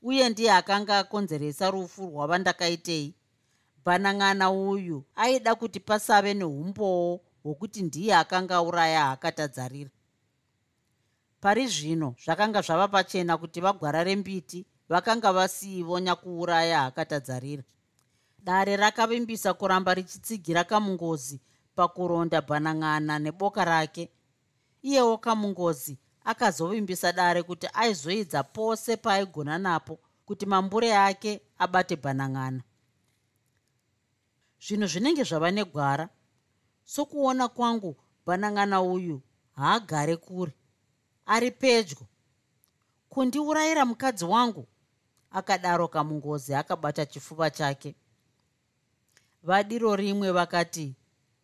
uye 0.01 0.29
ndiye 0.29 0.51
akanga 0.51 0.97
akonzeresa 0.99 1.71
rufu 1.71 2.05
rwavandakaitei 2.07 3.15
bhanang'ana 3.85 4.51
uyu 4.51 5.05
aida 5.15 5.55
kuti 5.55 5.79
pasave 5.79 6.33
neumbowo 6.33 7.21
hwokuti 7.43 7.81
ndiye 7.81 8.15
akanga 8.15 8.55
auraya 8.55 9.11
akatadzarira 9.11 9.91
pari 11.41 11.67
zvino 11.67 12.15
zvakanga 12.23 12.61
zvava 12.61 12.87
pachena 12.87 13.37
kuti 13.37 13.61
vagwara 13.61 14.03
rembiti 14.03 14.65
vakanga 14.89 15.33
vasiivo 15.33 15.99
nyakuuraya 15.99 16.85
akatadzarira 16.85 17.63
dare 18.43 18.75
rakavimbisa 18.75 19.53
kuramba 19.53 19.93
richitsigira 19.93 20.63
kamungozi 20.63 21.41
pakuronda 21.75 22.41
bhanang'ana 22.41 23.19
neboka 23.19 23.65
rake. 23.65 24.09
Iyewo 24.83 25.17
kamungozi 25.17 25.97
akazovimbisa 26.25 27.11
dare 27.11 27.43
kuti 27.43 27.67
aizoidza 27.73 28.43
pose 28.43 28.97
paaigona 28.97 29.57
napo 29.57 29.99
kuti 30.25 30.45
mambure 30.45 30.97
ake 30.97 31.41
abate 31.57 31.95
bhanang'ana 31.95 32.61
zvinhu 34.65 34.87
zvinenge 34.87 35.23
zvava 35.23 35.51
negwara 35.51 36.09
sokuona 36.85 37.47
kwangu 37.47 37.95
bhanang'ana 38.25 38.81
uyu 38.81 39.21
haagare 39.55 40.15
kure 40.17 40.53
ari 41.25 41.51
pedyo. 41.51 41.97
Kundiurayira 43.09 43.85
mukadzi 43.85 44.25
wangu 44.25 44.67
akadaro 45.31 45.87
kamungozi 45.87 46.55
akabata 46.55 47.05
chifuva 47.05 47.49
chake. 47.49 47.95
Vadiro 49.43 49.95
rimwe 49.95 50.31
vakati 50.31 50.95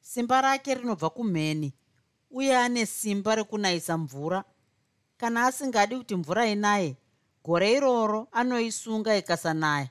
simba 0.02 0.42
rake 0.42 0.76
rinobva 0.76 1.10
kumheni 1.10 1.74
uye 2.32 2.58
ane 2.58 2.86
simba 2.86 3.36
rekunayisa 3.36 3.98
mvura. 3.98 4.44
Kana 5.18 5.46
asingadi 5.46 5.98
kuti 5.98 6.16
mvura 6.16 6.48
inaye 6.48 6.98
gore 7.44 7.72
iroro 7.74 8.28
anoisunga 8.32 9.18
ikasanaya. 9.18 9.90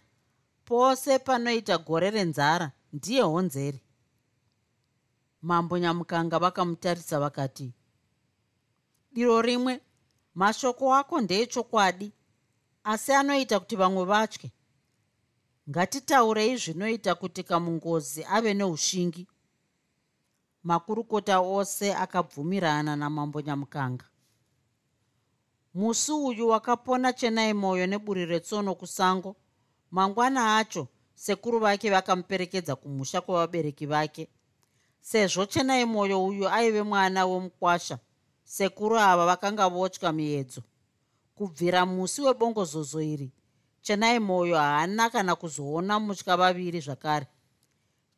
Pose 0.64 1.18
panoita 1.18 1.78
gore 1.78 2.10
renzara 2.10 2.72
ndiye 2.92 3.22
honzeri 3.22 3.80
mambo 5.42 5.78
nyamukanga 5.78 6.38
vakamutarisa 6.38 7.20
vakati 7.20 7.72
diro 9.12 9.42
rimwe 9.42 9.80
mashoko 10.34 10.94
ako 10.94 11.20
ndeechokwadi 11.20 12.12
asi 12.84 13.12
anoita 13.12 13.60
kuti 13.60 13.76
vamwe 13.76 14.04
vatye. 14.04 14.52
Ngatitaurei 15.70 16.56
zvinoita 16.56 17.14
kuti 17.14 17.42
kamungozi 17.42 18.24
ave 18.24 18.54
neushingi. 18.54 19.28
Makurukota 20.62 21.40
ose 21.40 21.94
akabvumirana 21.94 22.96
namambo 22.96 23.40
nyamukanga. 23.40 24.04
Musi 25.74 26.12
uyu 26.12 26.48
wakapona 26.48 27.12
chenai 27.12 27.54
mwoyo 27.54 27.86
neburi 27.86 28.26
retsono 28.26 28.74
kusango 28.74 29.36
mangwana 29.90 30.56
acho 30.56 30.88
sekuru 31.14 31.58
vake 31.58 31.90
vakamuperekedza 31.90 32.76
kumusha 32.76 33.20
kwavabereki 33.20 33.86
vake 33.86 34.28
sezvo 35.10 35.46
chenai 35.46 35.84
mwoyo 35.84 36.24
uyu 36.26 36.48
aive 36.48 36.82
mwana 36.82 37.26
wemukwasha 37.26 37.98
sekuru 38.44 38.98
ava 38.98 39.26
vakanga 39.26 39.68
votya 39.68 40.12
miedzo. 40.12 40.62
Kubvira 41.34 41.86
musi 41.86 42.20
webongozozo 42.22 43.00
iri 43.00 43.32
chenai 43.80 44.18
mwoyo 44.18 44.56
haana 44.56 45.10
kana 45.10 45.36
kuzoona 45.36 46.00
mutya 46.00 46.36
vaviri 46.36 46.80
zvakare. 46.80 47.26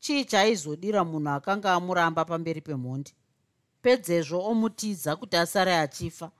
Chii 0.00 0.24
chaizodira 0.24 1.04
munhu 1.04 1.30
akanga 1.30 1.72
amuramba 1.72 2.24
pamberi 2.24 2.60
pemhondi 2.60 3.14
pedzezvo 3.82 4.38
omutiza 4.50 5.16
kuti 5.16 5.36
asare 5.36 5.76
achifa. 5.78 6.30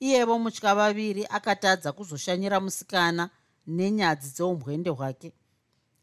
Iyevo 0.00 0.38
mutya 0.38 0.74
vaviri 0.74 1.26
akatadza 1.28 1.92
kuzoshanyira 1.92 2.60
musikana 2.60 3.30
nenyadzi 3.66 4.30
dzeumbwende 4.30 4.90
hwake 4.90 5.32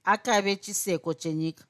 akave 0.03 0.55
chiseko 0.55 1.13
chenyika 1.13 1.65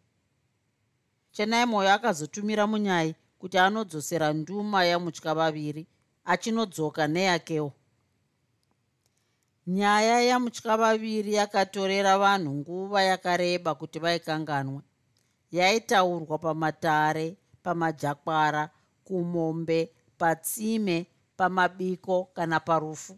chenai 1.35 1.65
mwoyo 1.65 1.91
akazotumira 1.93 2.63
munyai 2.71 3.15
kuti 3.39 3.57
anodzosera 3.57 4.27
nduma 4.33 4.79
yamutya 4.89 5.33
vaviri 5.39 5.83
achinodzoka 6.31 7.03
neyakewo. 7.07 7.71
Nyaya 9.67 10.17
yamutya 10.29 10.77
vaviri 10.77 11.33
yakatorera 11.39 12.13
vanhu 12.23 12.51
nguva 12.59 12.99
yakareba 13.09 13.71
kuti 13.79 13.97
vaikanganwe. 13.99 14.81
Yaitaurwa 15.51 16.37
pamatare 16.37 17.37
pamajakwara 17.63 18.63
kumombe 19.05 19.79
patsime 20.19 20.97
pamabiko 21.37 22.15
kana 22.35 22.59
parufu. 22.59 23.13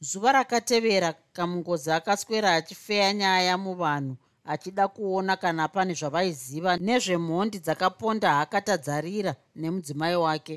Zuva 0.00 0.32
rakatevera 0.32 1.14
kamungozi 1.32 1.90
akaswera 1.90 2.54
achifeya 2.54 3.12
nyaya 3.14 3.58
muvanhu 3.58 4.16
achida 4.44 4.88
kuona 4.88 5.36
kana 5.36 5.68
pane 5.68 5.94
zvavaiziva 5.94 6.76
nezvemhondi 6.76 7.58
dzakaponda 7.64 8.28
hakatadzarira 8.38 9.32
nemudzimai 9.60 10.16
wake. 10.16 10.56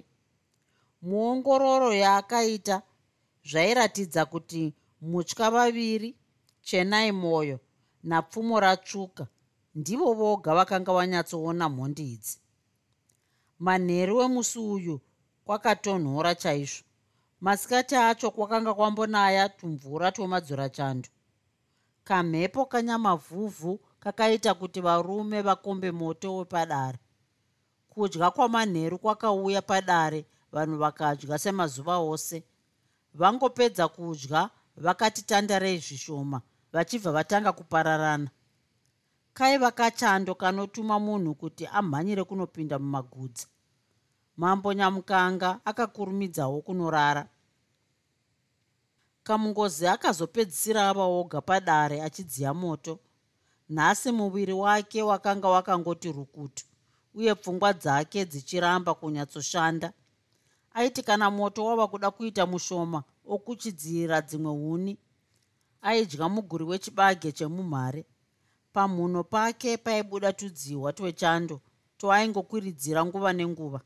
Muongororo 1.01 1.93
yaakaita 2.03 2.81
zvairatidza 3.49 4.25
kuti 4.25 4.73
mutya 5.01 5.47
vaviri 5.51 6.09
chenai 6.67 7.11
mwoyo 7.11 7.57
napfumo 8.03 8.59
ratsvuka 8.59 9.27
ndivo 9.75 10.13
voga 10.13 10.55
vakanga 10.57 10.91
vanyatsoona 10.97 11.69
mhondi 11.69 12.03
idzi. 12.13 12.37
Manheru 13.59 14.17
wemusi 14.17 14.59
uyu 14.59 14.95
kwakatonhora 15.45 16.35
chaizvo. 16.35 16.83
Masikati 17.41 17.95
acho 17.95 18.31
kwakanga 18.31 18.73
kwambonaya 18.73 19.49
tumvura 19.49 20.11
twemadzurachando 20.11 21.09
kamhepo 22.07 22.65
kanyamavhuvhu 22.65 23.79
kakaita 23.99 24.53
kuti 24.53 24.81
varume 24.81 25.41
vakombe 25.41 25.91
moto 25.91 26.37
wepadare. 26.37 26.99
Kudya 27.89 28.31
kwamanheru 28.31 28.97
kwakauya 28.99 29.61
padare 29.61 30.25
vanhu 30.51 30.77
vakadya 30.77 31.37
semazuva 31.37 31.97
ose. 31.97 32.43
Vangopedza 33.13 33.87
kudya 33.87 34.49
vakati 34.77 35.21
tandarei 35.21 35.77
zvishoma 35.77 36.41
vachibva 36.73 37.11
vatanga 37.11 37.51
kupararana. 37.51 38.29
Kaiva 39.33 39.71
kachando 39.71 40.35
kanotuma 40.35 40.99
munhu 40.99 41.35
kuti 41.35 41.67
amhanyire 41.67 42.23
kunopinda 42.23 42.79
mumagudzi. 42.79 43.47
Mambo 44.37 44.73
nyamukanga 44.73 45.59
akakurumidzawo 45.65 46.61
kunorara 46.61 47.27
kamungozi 49.27 49.87
akazopedzisira 49.87 50.89
ava 50.89 51.03
oga 51.03 51.41
padare 51.41 52.01
achidziya 52.01 52.53
moto. 52.53 52.99
Nhasi 53.69 54.11
muviri 54.11 54.53
wake 54.53 55.01
wakanga 55.03 55.49
wakangoti 55.49 56.11
rukutu 56.11 56.63
uye 57.13 57.35
pfungwa 57.35 57.73
dzake 57.73 58.25
dzichiramba 58.25 58.93
kunyatsoshanda. 58.93 59.93
Aiti 60.73 61.03
kana 61.03 61.31
moto 61.31 61.65
wava 61.65 61.87
kuda 61.87 62.11
kuita 62.11 62.45
mushoma 62.45 63.03
okuchidzira 63.27 64.21
dzimwe 64.21 64.51
huni 64.51 64.97
aidya 65.81 66.29
muguri 66.29 66.63
wechibage 66.63 67.31
chemumhare. 67.31 68.05
Pamhuno 68.73 69.23
pake 69.23 69.77
paibuda 69.77 70.33
tudziwa 70.33 70.93
twechando 70.93 71.61
twaingokwiridzira 71.97 73.05
nguva 73.05 73.33
nenguva. 73.33 73.81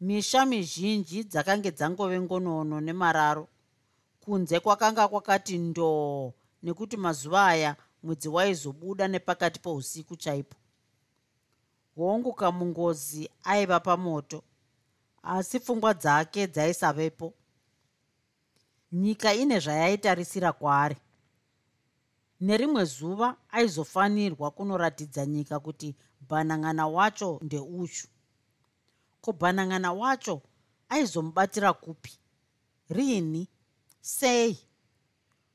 Misha 0.00 0.46
mizhinji 0.46 1.24
dzakange 1.24 1.70
dzangove 1.70 2.20
ngonono 2.20 2.80
nemararo 2.80 3.48
kunze 4.20 4.60
kwakanga 4.60 5.08
kwakati 5.08 5.58
ndoo 5.58 6.32
nekuti 6.62 6.96
mazuva 6.96 7.46
aya 7.46 7.76
mwedzi 8.02 8.28
waizobuda 8.28 9.08
nepakati 9.08 9.60
pousiku 9.60 10.16
chaipo. 10.16 10.56
Hongu 11.96 12.32
kamungozi 12.32 13.30
aiva 13.44 13.80
pamoto 13.80 14.42
asi 15.22 15.60
pfungwa 15.60 15.94
dzake 15.94 16.46
dzaisavepo. 16.46 17.34
Nyika 18.92 19.34
ine 19.34 19.58
zvayaitarisira 19.60 20.52
kwaari. 20.52 20.96
Nerimwe 22.40 22.84
zuva 22.84 23.36
aizofanirwa 23.50 24.50
kunoratidza 24.50 25.26
nyika 25.26 25.60
kuti 25.60 25.96
bhanang'ana 26.28 26.86
wacho 26.86 27.38
ndeuyu 27.42 27.88
ko 29.20 29.32
bhanang'ana 29.32 29.92
wacho 29.92 30.42
aizomubatira 30.88 31.72
kupi? 31.72 32.18
Riini 32.90 33.48
sei? 34.00 34.58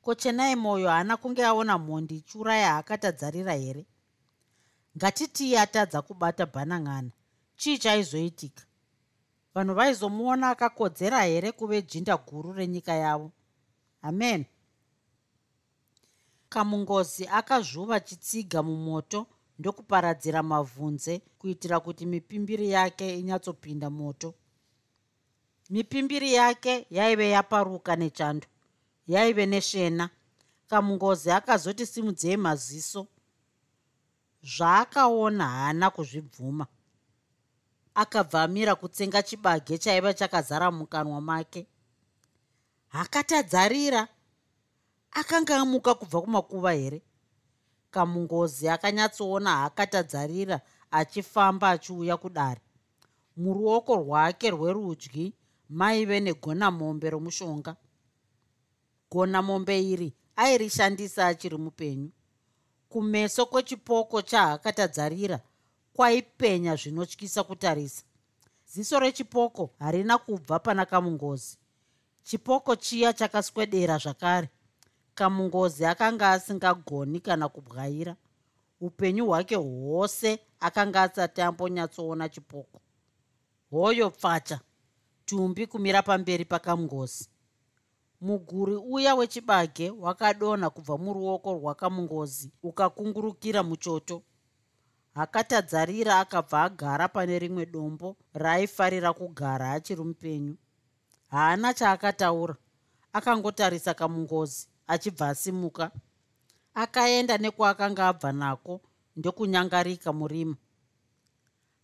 Ko 0.02 0.16
chenai 0.16 0.56
mwoyo 0.56 0.90
haana 0.90 1.18
kunge 1.18 1.46
aona 1.46 1.78
mhondi 1.78 2.16
ichiuraya 2.18 2.70
haakatadzarira 2.74 3.54
here? 3.54 3.86
Ngatitii 4.98 5.56
atadza 5.58 6.02
kubata 6.02 6.46
bhanang'ana 6.46 7.12
chii 7.58 7.78
chaizoitika? 7.78 8.64
Vanhu 9.56 9.74
vaizomuona 9.74 10.50
akakodzera 10.50 11.22
here 11.24 11.52
kuve 11.52 11.82
jinda 11.82 12.18
guru 12.18 12.54
renyika 12.54 12.94
yavo? 12.94 13.32
Amen. 14.02 14.46
Kamungozi 16.50 17.28
akazvuva 17.28 18.00
chitsiga 18.00 18.64
mumoto 18.64 19.28
ndokuparadzira 19.60 20.44
mavhunze 20.44 21.22
kuitira 21.40 21.80
kuti 21.80 22.06
mipimbiri 22.06 22.70
yake 22.70 23.20
inyatsopinda 23.20 23.90
moto 23.90 24.34
mipimbiri 25.70 26.34
yake 26.34 26.88
yaive 26.90 27.30
yaparuka 27.30 27.96
nechando 27.96 28.48
yaive 29.08 29.46
neshena. 29.46 30.10
Kamungozi 30.68 31.32
akazoti 31.32 31.86
simudzei 31.86 32.38
maziso. 32.38 33.08
Zvaakaona 34.44 35.48
haana 35.48 35.90
kuzvibvuma. 35.90 36.68
Akabva 37.96 38.44
amira 38.44 38.76
kutsenga 38.76 39.24
chibage 39.24 39.78
chaiva 39.78 40.14
chakazara 40.14 40.72
mukanwa 40.72 41.22
make. 41.22 41.68
Hakatadzarira. 42.88 44.08
Akanga 45.12 45.58
amuka 45.58 45.94
kubva 45.96 46.22
kumakuva 46.22 46.72
here? 46.74 47.02
Kamungozi 47.92 48.70
akanyatsoona 48.70 49.50
haakatadzarira 49.50 50.62
achifamba 50.92 51.70
achiuya 51.70 52.18
kudare. 52.18 52.62
Muruoko 53.38 53.96
rwake 53.96 54.50
rwerudyi 54.50 55.34
maive 55.70 56.20
negonamombe 56.20 57.10
romushonga. 57.10 57.76
Gonamombe 59.12 59.82
iri 59.92 60.14
airishandisa 60.36 61.28
achiri 61.28 61.58
mupenyu. 61.58 62.12
Kumeso 62.90 63.46
kwechipoko 63.46 64.22
chaakatadzarira 64.22 65.40
kwaipenya 65.94 66.76
zvinotyisa 66.76 67.44
kutarisa. 67.44 68.04
Ziso 68.66 69.00
rechipoko 69.00 69.70
harina 69.80 70.18
kubva 70.18 70.60
pana 70.60 70.86
kamungozi. 70.86 71.58
Chipoko 72.24 72.76
chiya 72.76 73.14
chakaswedera 73.14 73.98
zvakare. 73.98 74.50
Kamungozi 75.16 75.86
akanga 75.86 76.32
asingagoni 76.32 77.20
kana 77.20 77.50
kubwaira. 77.50 78.16
Upenyu 78.82 79.26
hwake 79.26 79.56
hwose 79.56 80.40
akanga 80.60 81.02
asati 81.02 81.42
ambonyatsoona 81.42 82.30
chipoko. 82.30 82.82
Hoyo 83.72 84.10
pfacha 84.12 84.60
tumbi 85.26 85.68
kumira 85.68 86.02
pamberi 86.02 86.46
pakamungozi 86.46 87.30
muguri 88.22 88.76
uya 88.76 89.16
wechibage 89.16 89.90
wakadonha 89.90 90.70
kubva 90.70 90.98
muruoko 90.98 91.54
rwakamungozi 91.54 92.52
ukakungurukira 92.64 93.64
muchoto. 93.64 94.24
Hakatadzarira 95.16 96.20
akabva 96.20 96.64
agara 96.64 97.08
pane 97.08 97.40
rimwe 97.40 97.66
dombo 97.66 98.18
raaifarira 98.34 99.14
kugara 99.14 99.72
achiri 99.72 100.04
mupenyu. 100.04 100.56
Haana 101.32 101.74
chaakataura. 101.74 102.56
Akangotarisa 103.14 103.94
kamungozi 103.94 104.68
achibva 104.88 105.30
asimuka. 105.30 105.92
Akaenda 106.74 107.38
nekwaakanga 107.38 108.08
abva 108.08 108.32
nako 108.32 108.82
ndokunyangarika 109.16 110.14
murima 110.14 110.56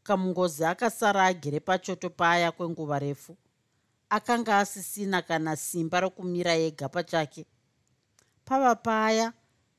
kamungozi 0.03 0.65
akasara 0.65 1.25
agere 1.25 1.59
pachoto 1.59 2.09
paya 2.09 2.51
kwenguva 2.51 2.99
refu. 2.99 3.37
Akanga 4.09 4.59
asisina 4.59 5.21
kana 5.21 5.55
simba 5.55 5.99
rokumira 5.99 6.55
ega 6.55 6.89
pachake. 6.89 7.45
Pava 8.45 8.75
paya 8.75 9.33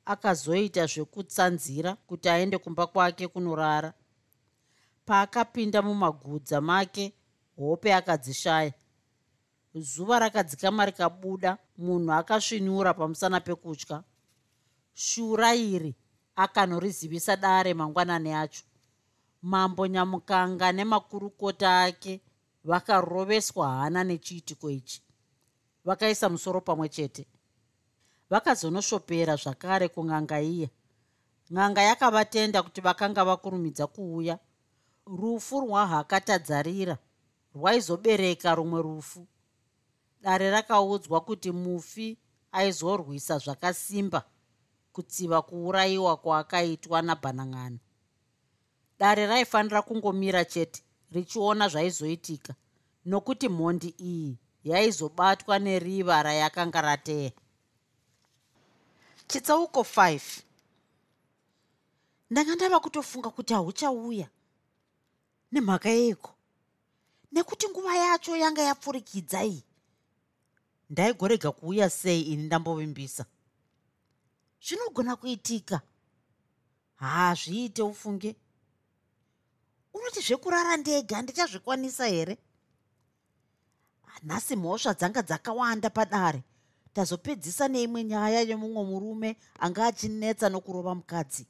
akazoita 0.05 0.87
zvekutsanzira 0.87 1.95
kuti 1.95 2.29
aende 2.29 2.59
kumba 2.59 2.87
kwake 2.87 3.29
kunorara. 3.29 3.93
Paakapinda 5.05 5.83
mumagudza 5.83 6.61
make 6.61 7.13
hope 7.57 7.95
akadzishaya. 7.95 8.73
Zuva 9.75 10.19
rakadzikama 10.19 10.87
rikabuda 10.87 11.59
munhu 11.79 12.13
akasvinura 12.13 12.95
pamusana 12.95 13.41
pekutya. 13.41 14.03
Shura 14.95 15.55
iri 15.55 15.95
akanorizivisa 16.37 17.37
dare 17.37 17.75
mangwanani 17.75 18.33
acho 18.33 18.65
mambo 19.43 19.87
nyamukanga 19.87 20.73
nemakurukota 20.73 21.83
ake 21.83 22.21
vakaroveswa 22.65 23.69
hana 23.71 24.05
nechiitiko 24.05 24.71
ichi. 24.71 25.03
Vakaisa 25.85 26.29
musoro 26.29 26.61
pamwe 26.61 26.89
chete. 26.89 27.27
Vakazonoshopera 28.31 29.37
zvakare 29.37 29.89
kun'anga 29.89 30.41
iya. 30.41 30.69
N'anga 31.51 31.83
yakavatenda 31.83 32.63
kuti 32.63 32.81
vakanga 32.81 33.25
vakurumidza 33.25 33.87
kuuya. 33.87 34.39
Rufu 35.07 35.61
rwahakatadzarira. 35.61 36.99
Rwaizobereka 37.55 38.55
rumwe 38.55 38.83
rufu. 38.83 39.27
Dare 40.23 40.51
rakaudzwa 40.51 41.21
kuti 41.21 41.53
mufi 41.53 42.19
aizorwisa 42.53 43.39
zvakasimba 43.39 44.23
kutsiva 44.93 45.43
kuurayiwa 45.43 46.17
kwaakaitwa 46.17 47.03
nabhanang'ana 47.03 47.79
dare 49.03 49.27
raifanira 49.27 49.83
kungomira 49.83 50.45
chete 50.45 50.83
richiona 51.11 51.69
zvaizoitika 51.69 52.55
nokuti 53.05 53.49
mhondi 53.49 53.95
iyi 53.99 54.39
yaizobatwa 54.65 55.59
neriva 55.59 56.23
rayakanga 56.23 56.81
rateya. 56.81 57.33
Chitsauko 59.27 59.81
5 59.81 60.21
ndanga 62.31 62.55
ndava 62.55 62.81
kutofunga 62.81 63.31
kuti 63.31 63.55
hauchauya. 63.55 64.29
Nemhaka 65.53 65.89
yeiko? 65.89 66.35
Nekuti 67.33 67.69
nguva 67.69 67.97
yacho 67.97 68.37
yanga 68.37 68.63
yapfurikidza 68.63 69.45
iyi. 69.45 69.65
Ndaigorega 70.91 71.53
kuuya 71.53 71.91
sei 71.91 72.23
ini 72.23 72.43
ndambovimbisa? 72.43 73.25
Zvinogona 74.65 75.17
kuitika? 75.17 75.81
Haa 76.97 77.35
zviite 77.35 77.83
ufunge 77.83 78.37
unoti 79.95 80.21
zvekurara 80.21 80.77
ndega 80.77 81.23
ndichazvikwanisa 81.23 82.07
here? 82.07 82.39
Nhasi 84.23 84.57
mhosva 84.57 84.95
dzanga 84.95 85.23
dzakawanda 85.23 85.91
padare. 85.91 86.43
Tazopedzisa 86.93 87.69
neimwe 87.69 88.05
nyaya 88.05 88.41
yemumwe 88.41 88.85
murume 88.85 89.37
anga 89.59 89.87
achinetsa 89.87 90.49
nokurova 90.49 90.95
mukadzi. 90.95 91.47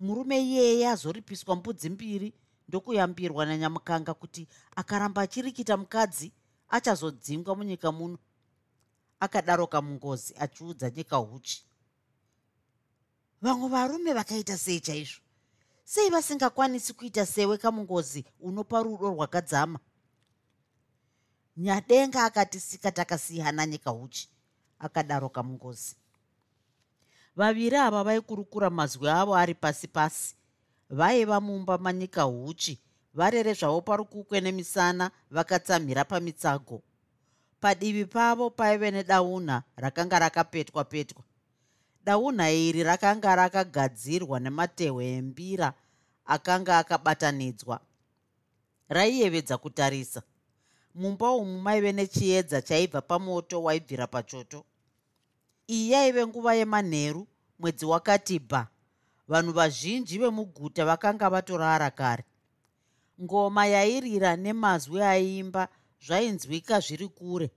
Murume 0.00 0.40
iyeye 0.42 0.88
azoripiswa 0.88 1.56
mbudzi 1.56 1.90
mbiri 1.90 2.32
ndokuyambirwa 2.68 3.46
nanyamukanga 3.46 4.14
kuti 4.14 4.48
akaramba 4.76 5.22
achirikita 5.22 5.76
mukadzi 5.76 6.32
achazodzingwa 6.68 7.56
munyika 7.56 7.92
muno. 7.92 8.18
Akadaro 9.20 9.66
kamungozi 9.66 10.34
achiudza 10.38 10.90
nyika 10.90 11.16
huchi. 11.16 11.64
Vamwe 13.42 13.68
varume 13.68 14.12
vakaita 14.12 14.58
sei 14.58 14.80
chaizvo 14.80 15.20
sei 15.84 16.10
vasingakwanisi 16.10 16.92
kuita 16.92 17.26
sewe 17.26 17.58
kamungozi 17.58 18.24
unopa 18.40 18.82
rudo 18.82 19.10
rwakadzama? 19.10 19.78
Nyadenga 21.56 22.24
akatisika 22.24 22.92
takasiyana 22.92 23.66
nyika 23.66 23.90
huchi 23.90 24.28
akadaro 24.78 25.28
kamungozi. 25.28 25.96
Vaviri 27.36 27.76
ava 27.76 28.04
vaikurukura 28.04 28.70
mazwi 28.70 29.08
avo 29.08 29.36
ari 29.36 29.54
pasi 29.54 29.88
pasi. 29.88 30.36
Vaiva 30.90 31.40
mumba 31.40 31.78
manyika 31.78 32.22
huchi 32.22 32.80
varere 33.14 33.54
zvavo 33.54 33.80
parukukwe 33.80 34.40
nemisana 34.40 35.10
vakatsamhira 35.30 36.04
pamitsago. 36.04 36.82
Padivi 37.60 38.04
pavo 38.04 38.50
paive 38.50 38.90
nedauna 38.90 39.62
rakanga 39.76 40.18
rakapetwa 40.18 40.84
petwa 40.84 41.24
dauna 42.04 42.50
iri 42.50 42.82
rakanga 42.82 43.36
rakagadzirwa 43.36 44.40
nematehwe 44.40 45.06
embira 45.06 45.74
akanga 46.24 46.78
akabatanidzwa. 46.78 47.80
Raiyevedza 48.88 49.58
kutarisa. 49.58 50.22
Mumba 50.94 51.30
umu 51.30 51.60
maive 51.60 51.92
nechiedza 51.92 52.62
chaibva 52.62 53.00
pamoto 53.02 53.62
waibvira 53.62 54.06
pachoto. 54.06 54.64
Iyi 55.68 55.90
yaive 55.90 56.26
nguva 56.26 56.54
yemanheru 56.54 57.26
mwedzi 57.58 57.86
wakati 57.86 58.38
bha 58.38 58.68
vanhu 59.28 59.52
vazhinji 59.52 60.18
vemuguta 60.18 60.84
vakanga 60.84 61.30
vatorara 61.30 61.90
kare 61.90 62.24
ngoma 63.22 63.66
yairira 63.66 64.36
nemazwi 64.36 65.02
aiimba 65.02 65.68
zvainzwika 66.06 66.80
zviri 66.80 67.08
kure. 67.08 67.50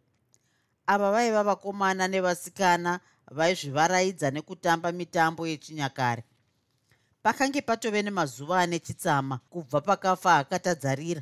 Ava 0.88 1.12
vaiva 1.12 1.44
vakomana 1.44 2.08
nevasikana 2.08 3.00
vaizvivaraidza 3.32 4.32
nekutamba 4.32 4.92
mitambo 4.92 5.48
yechinyakare. 5.48 6.24
Pakange 7.24 7.62
patove 7.62 8.02
nemazuva 8.02 8.60
ane 8.60 8.80
chitsama 8.80 9.38
kubva 9.50 9.82
pakafa 9.82 10.38
akatadzarira 10.38 11.22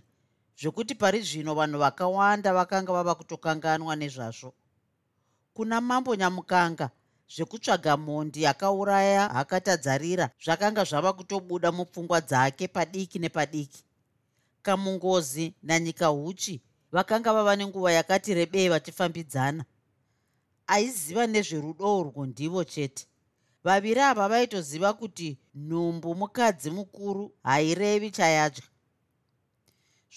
zvokuti 0.60 0.96
pari 0.96 1.22
zvino 1.22 1.56
vanhu 1.56 1.80
vakawanda 1.80 2.54
vakanga 2.54 2.94
vava 2.94 3.16
kutokanganwa 3.16 3.96
nezvazvo. 3.96 4.54
Kuna 5.54 5.82
mambo 5.82 6.16
nyamukanga 6.16 6.90
zvekutsvaga 7.36 7.98
mhondi 7.98 8.44
yakauraya 8.44 9.28
hakatadzarira 9.28 10.30
zvakanga 10.44 10.84
zvava 10.84 11.14
kutobuda 11.14 11.72
mupfungwa 11.72 12.22
dzake 12.22 12.68
padiki 12.68 13.20
nepadiki. 13.20 13.84
Kamungozi 14.62 15.54
nanyika 15.64 16.08
huchi 16.08 16.62
vakanga 16.92 17.34
vava 17.34 17.56
nenguva 17.56 17.92
yakati 17.92 18.34
rebei 18.34 18.70
vachifambidzana 18.70 19.66
aiziva 20.74 21.24
nezverudo 21.28 21.86
urwo 22.00 22.26
ndivo 22.26 22.64
chete. 22.64 23.04
Vaviri 23.64 24.02
ava 24.10 24.28
vaitoziva 24.28 24.94
kuti 24.94 25.38
nhumbu 25.56 26.16
mukadzi 26.16 26.70
mukuru 26.78 27.24
hairevi 27.44 28.10
chayadya. 28.12 28.64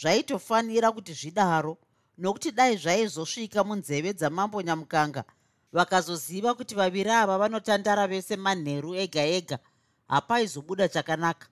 Zvaitofanira 0.00 0.88
kuti 0.92 1.12
zvidaro 1.20 1.72
nokuti 2.18 2.50
dai 2.52 2.76
zvaizosvika 2.76 3.64
munzeve 3.64 4.12
dzamambo 4.18 4.62
nyamukanga 4.62 5.24
vakazoziva 5.72 6.54
kuti 6.54 6.74
vaviri 6.74 7.10
ava 7.10 7.38
vanotandara 7.38 8.06
vese 8.06 8.36
manheru 8.36 8.94
ega 8.94 9.22
ega 9.38 9.58
hapaizobuda 10.08 10.88
chakanaka. 10.88 11.46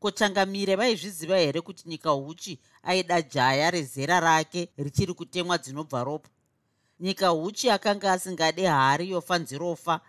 Kochangamire 0.00 0.76
vaizviziva 0.76 1.36
here 1.38 1.60
kuti 1.60 1.88
nyika 1.88 2.10
huchi 2.10 2.60
aida 2.82 3.22
jaya 3.22 3.70
rezera 3.70 4.20
rake 4.20 4.68
richiri 4.76 5.14
kutemwa 5.14 5.58
dzinobva 5.58 6.04
ropa 6.04 6.28
nyika 7.00 7.28
huchi 7.28 7.70
akanga 7.70 8.12
asingade 8.12 8.66
hari 8.66 9.10
yofa 9.10 9.38
nzirofa 9.38 10.00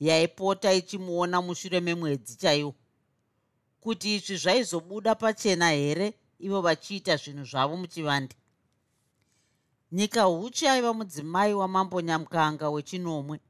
yaipota 0.00 0.72
ichimuona 0.72 1.42
mushure 1.42 1.80
memwedzi 1.80 2.36
chaiwo. 2.36 2.74
Kuti 3.80 4.14
izvi 4.14 4.36
zvaizobuda 4.36 5.14
pachena 5.14 5.70
here 5.70 6.14
ivo 6.38 6.60
vachiita 6.60 7.16
zvinhu 7.16 7.44
zvavo 7.44 7.76
muchivande? 7.76 8.36
Nyika 9.92 10.22
huchi 10.22 10.68
aiva 10.68 10.92
mudzimai 10.94 11.54
wamambo 11.54 12.00
nyamukanga 12.00 12.70
wechinomwe. 12.70 13.40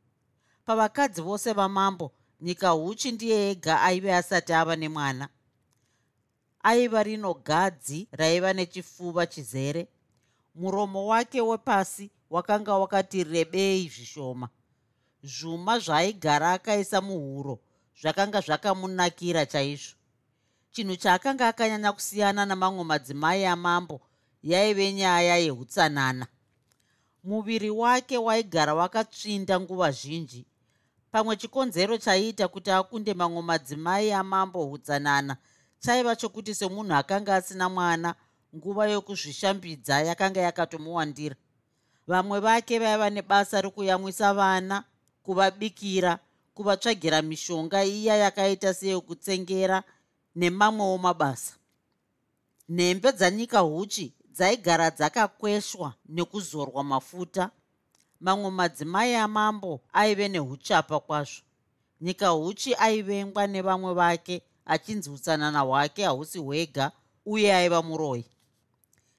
Pavakadzi 0.65 1.23
vose 1.23 1.53
vamambo 1.53 2.13
nyika 2.41 2.69
huchi 2.71 3.13
ndiye 3.13 3.51
ega 3.51 3.83
aive 3.83 4.15
asati 4.15 4.53
ava 4.53 4.77
nemwana. 4.77 5.29
Aiva 6.63 7.03
rino 7.03 7.35
gadzi 7.35 8.09
raiva 8.13 8.53
nechifuva 8.53 9.27
chizere. 9.27 9.89
Muromo 10.55 11.07
wake 11.07 11.41
wepasi 11.41 12.11
wakanga 12.31 12.75
wakati 12.79 13.25
rebei 13.25 13.89
zvishoma. 13.89 14.49
Zvuma 15.23 15.79
zvaaigara 15.79 16.53
akaisa 16.53 17.01
muhuro 17.01 17.59
zvakanga 18.01 18.41
zvakamunakira 18.41 19.47
chaizvo. 19.47 19.97
Chinhu 20.73 20.97
chaakanga 20.97 21.49
akanyanya 21.49 21.93
kusiyana 21.93 22.47
namamwe 22.47 22.85
madzimai 22.85 23.45
amambo 23.45 24.01
yaive 24.43 24.93
nyaya 24.93 25.37
yeutsanana. 25.37 26.27
Muviri 27.25 27.71
wake 27.71 28.19
waigara 28.19 28.75
wakatsvinda 28.75 29.61
nguva 29.61 29.91
zhinji. 29.91 30.47
Pamwe 31.11 31.37
chikonzero 31.37 31.99
chaiita 31.99 32.49
kuti 32.49 32.71
akunde 32.71 33.15
mamwe 33.15 33.43
madzimai 33.43 34.13
amambo 34.13 34.71
utsanana 34.71 35.37
chaiva 35.79 36.17
chokuti 36.17 36.55
semunhu 36.55 36.95
akanga 36.95 37.37
asina 37.37 37.69
mwana 37.69 38.15
nguva 38.57 38.89
yokuzvishambidza 38.89 40.03
yakanga 40.03 40.41
yakatomuwandira 40.41 41.37
vamwe 42.07 42.41
vake 42.41 42.79
vaiva 42.79 43.11
nebasa 43.11 43.61
rekuyamwisa 43.61 44.35
vana 44.35 44.85
kuvabikira 45.23 46.19
kuvatsvagira 46.55 47.23
mishonga 47.23 47.85
iya 47.85 48.17
yakaita 48.17 48.75
seyokutsengera 48.75 49.83
nemamwewo 50.37 50.99
mabasa. 50.99 51.55
Nhembe 52.69 53.13
dzanyika 53.13 53.59
huchi 53.61 54.13
dzaigara 54.35 54.91
dzakakweshwa 54.91 55.95
nekuzorwa 56.09 56.85
mafuta. 56.85 57.51
Mamwe 58.21 58.51
madzimai 58.51 59.15
amambo 59.15 59.81
aive 59.93 60.29
neuchapa 60.29 61.01
kwazvo. 61.01 61.43
Nyika 62.01 62.29
huchi 62.29 62.75
aivengwa 62.75 63.47
nevamwe 63.47 63.95
vake 63.95 64.43
achinzi 64.67 65.11
utsanana 65.11 65.61
hwake 65.61 66.05
hausi 66.05 66.39
hwega 66.39 66.93
uye 67.27 67.55
aiva 67.55 67.83
muroi 67.83 68.25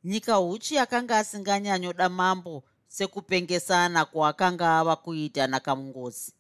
nyika 0.04 0.36
huchi 0.36 0.78
akanga 0.78 1.18
asinganyanyoda 1.18 2.10
mambo 2.10 2.64
sekupengesana 2.88 4.06
kwaakanga 4.06 4.80
ava 4.80 4.96
kuita 4.96 5.48
nakamungozi. 5.48 6.34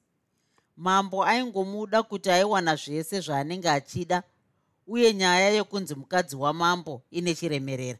Mambo 0.77 1.25
aingomuda 1.25 2.03
kuti 2.03 2.29
aiwana 2.31 2.75
zvese 2.75 3.19
zvaanenge 3.21 3.69
achida 3.69 4.23
uye 4.87 5.13
nyaya 5.13 5.49
yekunzi 5.49 5.95
mukadzi 5.95 6.35
wamambo 6.35 7.01
ine 7.11 7.35
chiremerera 7.35 7.99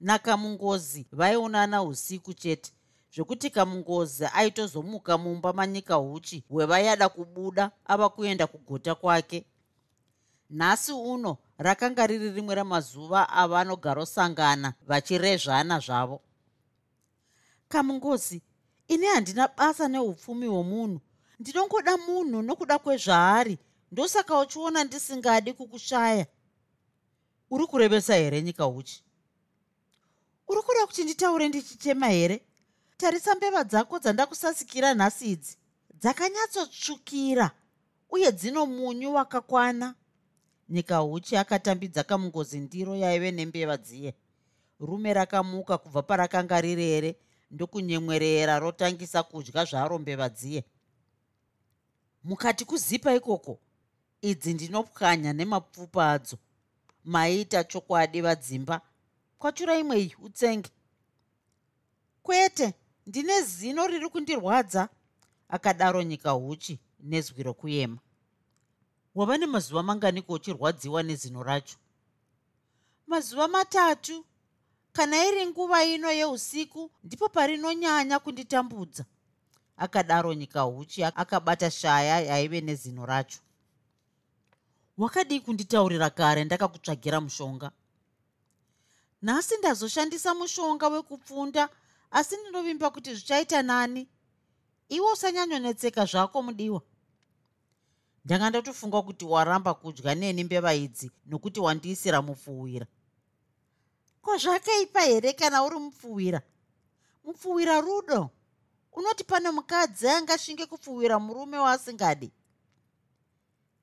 nakamungozi 0.00 1.06
vaionana 1.12 1.82
usiku 1.82 2.34
chete 2.34 2.72
zvekuti 3.14 3.50
kamungozi 3.50 4.24
aitozomuka 4.34 5.18
mumba 5.18 5.52
manyika 5.52 5.94
huchi 5.94 6.44
hwevayada 6.50 7.08
kubuda 7.08 7.70
ava 7.84 8.08
kuenda 8.08 8.46
kugota 8.46 8.94
kwake. 8.94 9.44
Nhasi 10.50 10.92
uno 10.92 11.36
rakanga 11.58 12.06
riri 12.06 12.30
rimwe 12.30 12.54
ramazuva 12.54 13.28
avanogarosangana 13.28 14.74
vachirezvana 14.86 15.78
zvavo 15.78 16.20
kamungozi 17.74 18.42
ini 18.88 19.06
handina 19.06 19.48
basa 19.48 19.88
neupfumi 19.88 20.46
hwomunhu. 20.46 21.00
Ndinongoda 21.40 21.96
munhu 21.96 22.42
nokuda 22.42 22.78
kwezvaari. 22.78 23.58
Ndosaka 23.92 24.38
uchiona 24.38 24.84
ndisingadi 24.84 25.52
kukushaya. 25.52 26.26
Uri 27.50 27.66
kurevesa 27.66 28.14
here 28.14 28.42
nyika 28.42 28.66
uchi? 28.66 29.02
Uri 30.48 30.62
kuda 30.62 30.86
kuti 30.86 31.04
nditaure 31.04 31.48
ndichichema 31.48 32.08
here? 32.08 32.40
Tarisa 32.96 33.34
mbeva 33.34 33.64
dzako 33.64 33.98
dzandakusasikira 33.98 34.94
nhasi 34.94 35.30
idzi. 35.30 35.56
Dzakanyatsotsvukira 35.94 37.50
uye 38.10 38.32
dzino 38.32 38.66
munyu 38.66 39.14
wakakwana. 39.14 39.94
Nyika 40.68 41.02
uchi 41.02 41.36
akatambidza 41.36 42.04
kamungozi 42.04 42.58
ndiro 42.60 42.96
yaive 42.96 43.30
nembeva 43.30 43.76
dziye. 43.76 44.14
Rume 44.80 45.14
rakamuka 45.14 45.78
kubva 45.78 46.02
parakanga 46.02 46.60
rirere 46.60 47.16
ndokunyemwerera 47.54 48.58
rotangisa 48.58 49.22
kudya 49.22 49.64
zvaro 49.64 49.98
mbeva 49.98 50.28
dziye. 50.28 50.64
Mukati 52.24 52.64
kuzipa 52.64 53.14
ikoko 53.14 53.58
idzi 54.22 54.54
ndinopwanya 54.54 55.32
nemapfupa 55.32 56.10
adzo. 56.12 56.36
Maita 57.04 57.64
chokwadi 57.64 58.20
vadzimba. 58.20 58.80
Kwatura 59.38 59.78
imwe 59.78 59.96
iyi 60.00 60.16
utsenge. 60.26 60.70
Kwete 62.22 62.74
ndine 63.06 63.42
zino 63.42 63.86
riri 63.86 64.08
kundirwadza 64.08 64.88
akadaro 65.48 66.02
nyika 66.02 66.34
uchi 66.36 66.78
nezwi 67.00 67.42
rokuyema. 67.42 67.98
Wava 69.14 69.38
nemazuva 69.38 69.82
manganiko 69.82 70.32
uchirwadziwa 70.32 71.02
nezino 71.02 71.42
racho? 71.42 71.76
Mazuva 73.06 73.48
matatu 73.48 74.24
kana 74.94 75.24
iri 75.26 75.46
nguva 75.46 75.84
ino 75.84 76.10
yeusiku 76.12 76.90
ndipo 77.04 77.28
parinonyanya 77.28 78.18
kunditambudza. 78.18 79.04
Akadaro 79.76 80.34
nyika 80.34 80.66
uchi 80.66 81.04
akabata 81.04 81.70
shaya 81.70 82.20
yaive 82.20 82.60
nezino 82.60 83.06
racho. 83.06 83.38
Wakadii 84.98 85.40
kunditaurira 85.40 86.10
kare 86.10 86.44
ndakakutsvagira 86.44 87.20
mushonga. 87.20 87.70
Nhasi 89.22 89.56
ndazoshandisa 89.56 90.34
mushonga 90.34 90.88
wekupfunda 90.88 91.68
asi 92.10 92.36
ndinovimba 92.36 92.90
kuti 92.90 93.14
zvichaita 93.14 93.62
nani? 93.62 94.08
Iwe 94.88 95.12
usanyanyonetseka 95.12 96.04
zvako 96.04 96.42
mudiwa. 96.42 96.82
Ndanga 98.24 98.50
ndatofunga 98.50 99.02
kuti 99.02 99.24
waramba 99.24 99.74
kudya 99.74 100.14
neni 100.14 100.44
mbeva 100.44 100.74
idzi 100.74 101.10
nokuti 101.26 101.60
wandiisira 101.60 102.22
mupfuwira 102.22 102.86
ko 104.24 104.36
zvakaipa 104.38 105.00
here 105.00 105.32
kana 105.32 105.64
uri 105.64 105.78
mupfuwira? 105.78 106.42
Mupfuwira 107.24 107.80
rudo. 107.80 108.30
Unoti 108.92 109.24
pane 109.24 109.50
mukadzi 109.50 110.08
angashinge 110.08 110.66
kupfuwira 110.66 111.18
murume 111.18 111.58
waasingadi? 111.58 112.32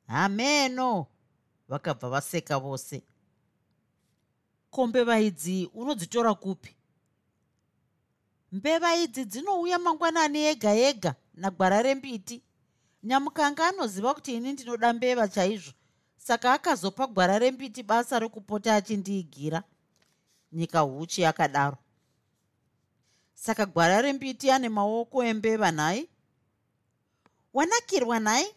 Hameno 0.07 1.07
vakabva 1.69 2.09
vaseka 2.09 2.59
vose. 2.59 3.01
Ko 4.69 4.87
mbeva 4.87 5.19
idzi 5.19 5.69
unodzitora 5.73 6.33
kupi? 6.33 6.75
Mbeva 8.51 8.95
idzi 8.95 9.25
dzinouya 9.25 9.79
mangwanani 9.79 10.45
ega 10.45 10.73
ega 10.73 11.15
nagwara 11.33 11.81
rembiti. 11.81 12.41
Nyamukanga 13.03 13.67
anoziva 13.67 14.13
kuti 14.13 14.35
ini 14.35 14.53
ndinoda 14.53 14.93
mbeva 14.93 15.27
chaizvo 15.27 15.73
saka 16.17 16.53
akazopa 16.53 17.07
gwara 17.07 17.39
rembiti 17.39 17.83
basa 17.83 18.19
rekupota 18.19 18.75
achindiigira 18.75 19.63
nyika 20.51 20.79
huchi 20.79 21.21
yakadaro. 21.21 21.77
Saka 23.33 23.65
gwara 23.65 24.01
rembiti 24.01 24.51
ane 24.51 24.69
maoko 24.69 25.23
embeva 25.23 25.71
nhai 25.71 26.09
wanakirwa 27.53 28.19
nhai 28.19 28.55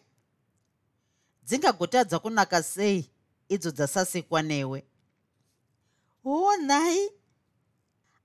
dzingagotadza 1.43 2.19
kunaka 2.19 2.63
sei 2.63 3.09
idzo 3.49 3.71
dzasasekwa 3.71 4.41
newe. 4.41 4.85
O 6.25 6.57
nhai 6.57 7.09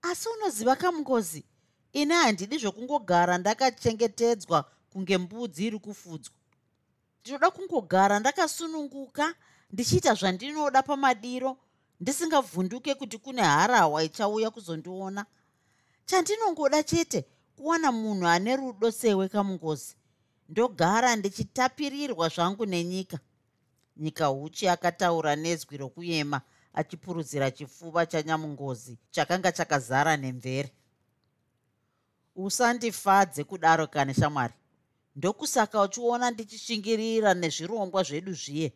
asi 0.02 0.28
unoziva 0.28 0.76
kamungozi 0.76 1.44
ini 1.92 2.14
handidi 2.14 2.58
zvokungogara 2.58 3.38
ndakachengetedzwa 3.38 4.70
kunge 4.92 5.18
mbudzi 5.18 5.66
iri 5.66 5.78
kufudzwa. 5.78 6.34
Ndinoda 7.20 7.50
kungogara 7.50 8.18
ndakasununguka 8.18 9.34
ndichiita 9.72 10.14
zvandinoda 10.14 10.82
pamadiro 10.82 11.58
ndisingavhunduke 12.00 12.94
kuti 12.94 13.18
kune 13.18 13.42
harawa 13.42 14.04
ichauya 14.04 14.50
kuzondiona. 14.50 15.26
Chandinongoda 16.06 16.82
chete 16.82 17.24
kuwana 17.56 17.92
munhu 17.92 18.26
ane 18.26 18.56
rudo 18.56 18.90
sewe 18.90 19.28
kamungozi 19.28 19.96
ndogara 20.48 21.16
ndichitapirirwa 21.16 22.28
zvangu 22.28 22.66
nenyika. 22.66 23.18
Nyika 23.96 24.30
uchi 24.30 24.68
akataura 24.68 25.36
nezwi 25.36 25.76
rokuyema 25.76 26.40
achipurudzira 26.74 27.50
chifuva 27.50 28.06
chanyamungozi 28.06 28.98
chakanga 29.10 29.52
chakazara 29.52 30.16
nemvere. 30.16 30.72
Usandifadze 32.36 33.44
kudaro 33.44 33.86
kane 33.86 34.14
shamwari. 34.14 34.54
Ndokusaka 35.16 35.82
uchiona 35.82 36.30
ndichishingirira 36.30 37.34
nezvirongwa 37.34 38.02
zvedu 38.02 38.32
zviye 38.32 38.72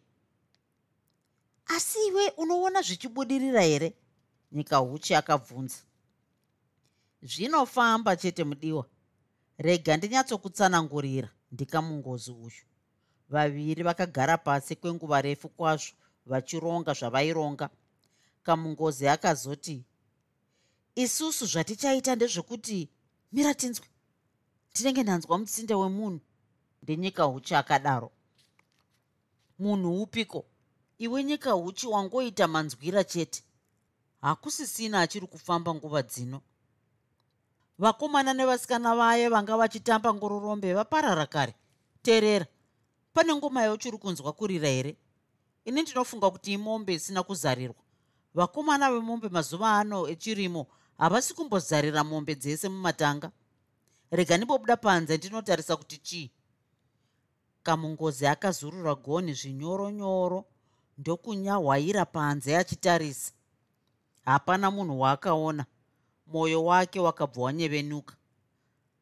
asi 1.66 1.98
iwe 2.06 2.28
unoona 2.30 2.82
zvichibudirira 2.82 3.62
here? 3.62 3.96
Nyika 4.52 4.82
uchi 4.82 5.14
akabvunza 5.14 5.78
zvinofamba 7.22 8.16
chete 8.16 8.44
mudiwa. 8.44 8.86
Rega 9.58 9.96
ndinyatsokutsanangurira 9.96 11.28
ndikamungozi 11.52 12.30
uyu. 12.30 12.64
Vaviri 13.28 13.82
vakagara 13.82 14.38
pasi 14.38 14.76
kwenguva 14.76 15.22
refu 15.22 15.48
kwazvo 15.48 15.94
vachironga 16.26 16.92
zvavaironga. 16.92 17.70
Kamungozi 18.42 19.08
akazoti 19.08 19.84
isusu 20.94 21.46
zvatichaita 21.46 22.14
ndezvekuti 22.14 22.90
mira 23.32 23.54
tinzwe 23.54 23.86
ndinenge 24.70 25.02
ndanzwa 25.02 25.38
mutsinde 25.38 25.74
wemunhu. 25.74 26.20
Ndenyika 26.82 27.26
uchi 27.26 27.54
akadaro. 27.54 28.10
Munhu 29.58 30.02
upiko 30.02 30.44
iwe 30.98 31.24
nyika 31.24 31.56
uchi 31.56 31.86
wangoita 31.86 32.48
manzwira 32.48 33.04
chete. 33.04 33.42
Hakusisina 34.20 35.00
achiri 35.00 35.26
kufamba 35.26 35.74
nguva 35.74 36.02
dzino. 36.02 36.40
Vakomana 37.78 38.34
nevasikana 38.34 38.94
vaye 38.96 39.28
vanga 39.28 39.56
vachitamba 39.56 40.14
ngororombe 40.14 40.74
vaparara 40.74 41.26
kare. 41.26 41.54
Teerera 42.02 42.46
pane 43.12 43.34
ngoma 43.34 43.62
yauchiri 43.62 43.98
kunzwa 43.98 44.32
kurira 44.32 44.68
here? 44.68 44.96
Ini 45.64 45.82
ndinofunga 45.82 46.30
kuti 46.30 46.52
imombe 46.52 46.94
isina 46.94 47.22
kuzarirwa. 47.22 47.82
Vakomana 48.34 48.92
vemombe 48.92 49.28
mazuva 49.28 49.78
ano 49.78 50.08
echirimo 50.08 50.66
havasi 50.98 51.34
kumbozarira 51.34 52.04
mombe 52.04 52.34
dzese 52.34 52.68
mumatanga. 52.68 53.30
Rega 54.10 54.36
ndimbobuda 54.36 54.76
panze 54.76 55.16
ndinotarisa 55.16 55.76
kuti 55.76 55.98
chii? 55.98 56.30
Kamungozi 57.62 58.26
akazurura 58.26 58.94
gonhi 58.94 59.32
zvinyoronyoro 59.34 60.44
ndokunyahwaira 60.98 62.04
panze 62.06 62.56
achitarisa. 62.56 63.32
Hapana 64.24 64.70
munhu 64.70 65.00
waakaona. 65.00 65.66
Mwoyo 66.26 66.64
wake 66.64 67.00
wakabva 67.00 67.42
wanyevenuka 67.42 68.16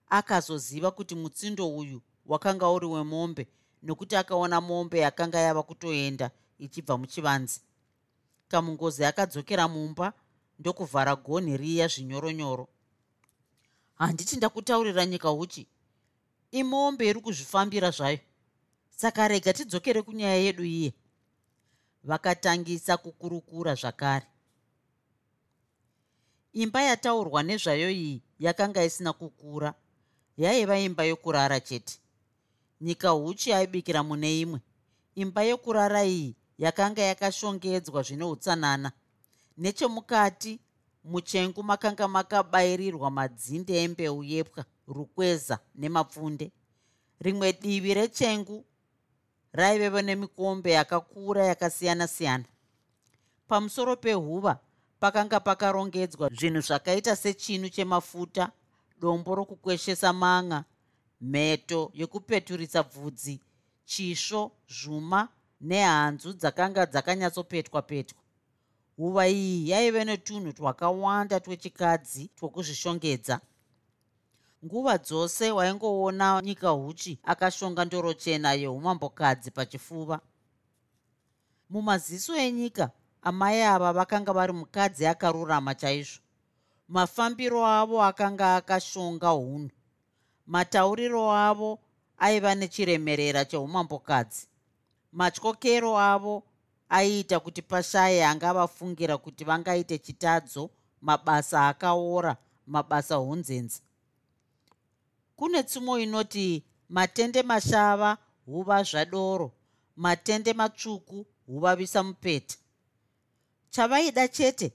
akazoziva 0.09 0.91
kuti 0.91 1.15
mutsindo 1.15 1.77
uyu 1.77 2.03
wakanga 2.27 2.69
uri 2.71 2.87
wemombe 2.87 3.49
nokuti 3.83 4.17
akaona 4.17 4.61
mombe 4.61 4.99
yakanga 4.99 5.39
yava 5.39 5.63
kutoenda 5.63 6.31
ichibva 6.59 6.99
muchivanzi 6.99 7.61
kamungozi 8.49 9.05
akadzokera 9.05 9.69
mumba 9.69 10.13
ndokuvhara 10.59 11.17
gonhi 11.17 11.57
riya 11.57 11.89
zvinyoronyoro. 11.89 12.69
Handiti 13.95 14.37
ndakutaurira 14.37 15.07
nyika 15.07 15.33
uchi 15.33 15.67
imombe 16.51 17.09
iri 17.09 17.21
kuzvifambira 17.21 17.91
zvayo. 17.91 18.19
Saka 18.91 19.29
rega 19.29 19.53
tidzokere 19.53 20.03
kunyaya 20.03 20.35
yedu 20.37 20.65
iye 20.65 20.93
vakatangisa 22.05 22.97
kukurukura 22.97 23.75
zvakare. 23.75 24.27
Imba 26.53 26.83
yataurwa 26.83 27.43
nezvayo 27.43 27.91
iyi 27.91 28.23
yakanga 28.39 28.85
isina 28.85 29.13
kukura 29.13 29.75
yaiva 30.37 30.79
imba 30.79 31.05
yokurara 31.05 31.61
chete. 31.61 31.99
Nyika 32.81 33.15
uchi 33.15 33.53
aibikira 33.53 34.03
mune 34.03 34.41
imwe. 34.41 34.61
Imba 35.15 35.43
yokurara 35.43 36.05
iyi 36.05 36.37
yakanga 36.59 37.03
yakashongedzwa 37.03 38.03
zvine 38.03 38.25
utsanana. 38.25 38.93
Nechemukati 39.57 40.61
muchengu 41.05 41.63
makanga 41.63 42.09
makabayirirwa 42.09 43.11
madzinde 43.11 43.83
embeu 43.85 44.23
yepwa 44.25 44.65
rukweza 44.87 45.59
nemapfunde. 45.75 46.53
Rimwe 47.21 47.53
divi 47.53 47.95
rechengu 47.95 48.65
raivevo 49.53 50.03
nemikombe 50.03 50.71
yakakura 50.73 51.45
yakasiyana-siyana. 51.47 52.45
Pamusoro 53.49 53.97
pehuva 53.97 54.59
pakanga 55.01 55.41
pakarongedzwa 55.41 56.29
zvinhu 56.39 56.61
zvakaita 56.61 57.17
sechinu 57.17 57.69
chemafuta 57.69 58.51
dombo 59.01 59.35
rokukweshesa 59.35 60.13
manga 60.13 60.65
mheto 61.21 61.91
yekupeturisa 61.95 62.83
bvudzi 62.83 63.41
chisvo 63.85 64.53
zvuma 64.69 65.29
nehanzu 65.61 66.33
dzakanga 66.33 66.87
dzakanyatsopetwa 66.87 67.83
petwa 67.83 68.21
huva 68.97 69.29
iyi 69.29 69.69
yaive 69.71 70.05
netunhu 70.05 70.53
twakawanda 70.53 71.41
twechikadzi 71.41 72.31
twokuzvishongedza 72.37 73.41
nguva 74.65 74.99
dzose 74.99 75.51
waingoona 75.51 76.41
nyika 76.43 76.69
huchi 76.69 77.19
akashonga 77.23 77.85
ndoro 77.85 78.15
chena 78.15 78.53
yeumambokadzi 78.53 79.51
pachifuva. 79.51 80.21
Mumaziso 81.71 82.37
enyika 82.37 82.91
amai 83.23 83.63
ava 83.63 83.93
vakanga 83.93 84.33
vari 84.33 84.53
mukadzi 84.53 85.07
akarurama 85.07 85.75
chaizvo. 85.75 86.21
Mafambiro 86.89 87.67
avo 87.67 88.03
akanga 88.03 88.57
akashonga 88.57 89.29
hunhu. 89.29 89.71
Matauriro 90.47 91.33
avo 91.33 91.79
aiva 92.19 92.55
nechiremerera 92.55 93.45
cheumambokadzi. 93.45 94.47
Matyokero 95.13 95.99
avo 95.99 96.43
aiita 96.89 97.41
kuti 97.41 97.63
pashaye 97.63 98.25
angavafungira 98.27 99.19
kuti 99.19 99.45
vangaite 99.45 99.99
chitadzo 99.99 100.71
mabasa 101.01 101.69
akaora 101.69 102.37
mabasa 102.67 103.15
hunzenzi 103.15 103.83
kune 105.37 105.63
tsumo 105.63 105.99
inoti 105.99 106.65
matende 106.89 107.43
mashava 107.43 108.19
huva 108.47 108.83
zvadoro. 108.83 109.53
Matende 109.97 110.53
matsvuku 110.53 111.27
huvavisa 111.47 112.03
mupete. 112.03 112.59
Chavaida 113.71 114.29
chete 114.29 114.73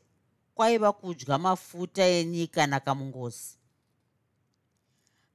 kwaiva 0.56 0.92
kudya 0.94 1.38
mafuta 1.38 2.04
enyika 2.04 2.68
nakamungozi. 2.68 3.58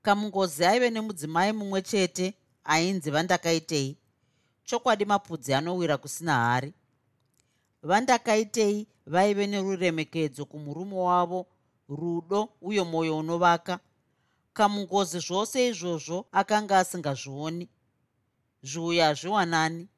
Kamungozi 0.03 0.65
aive 0.65 0.91
nemudzimai 0.91 1.53
mumwe 1.53 1.83
chete 1.83 2.35
ainzi 2.65 3.11
vandakaitei. 3.11 3.97
Chokwadi 4.65 5.05
mapudzi 5.05 5.55
anowira 5.55 5.97
kusina 5.97 6.35
hari. 6.35 6.73
Vandakaitei 7.83 8.87
vaive 9.07 9.47
neruremekedzo 9.47 10.45
kumurume 10.45 10.95
wavo 10.97 11.47
rudo 11.89 12.49
uye 12.61 12.83
mwoyo 12.83 13.19
unovaka 13.19 13.81
kamungozi 14.53 15.19
zvose 15.19 15.69
izvozvo 15.69 16.27
akanga 16.33 16.79
asingazvioni. 16.79 17.69
Zviuya 18.63 19.07
hazviwanani. 19.07 19.89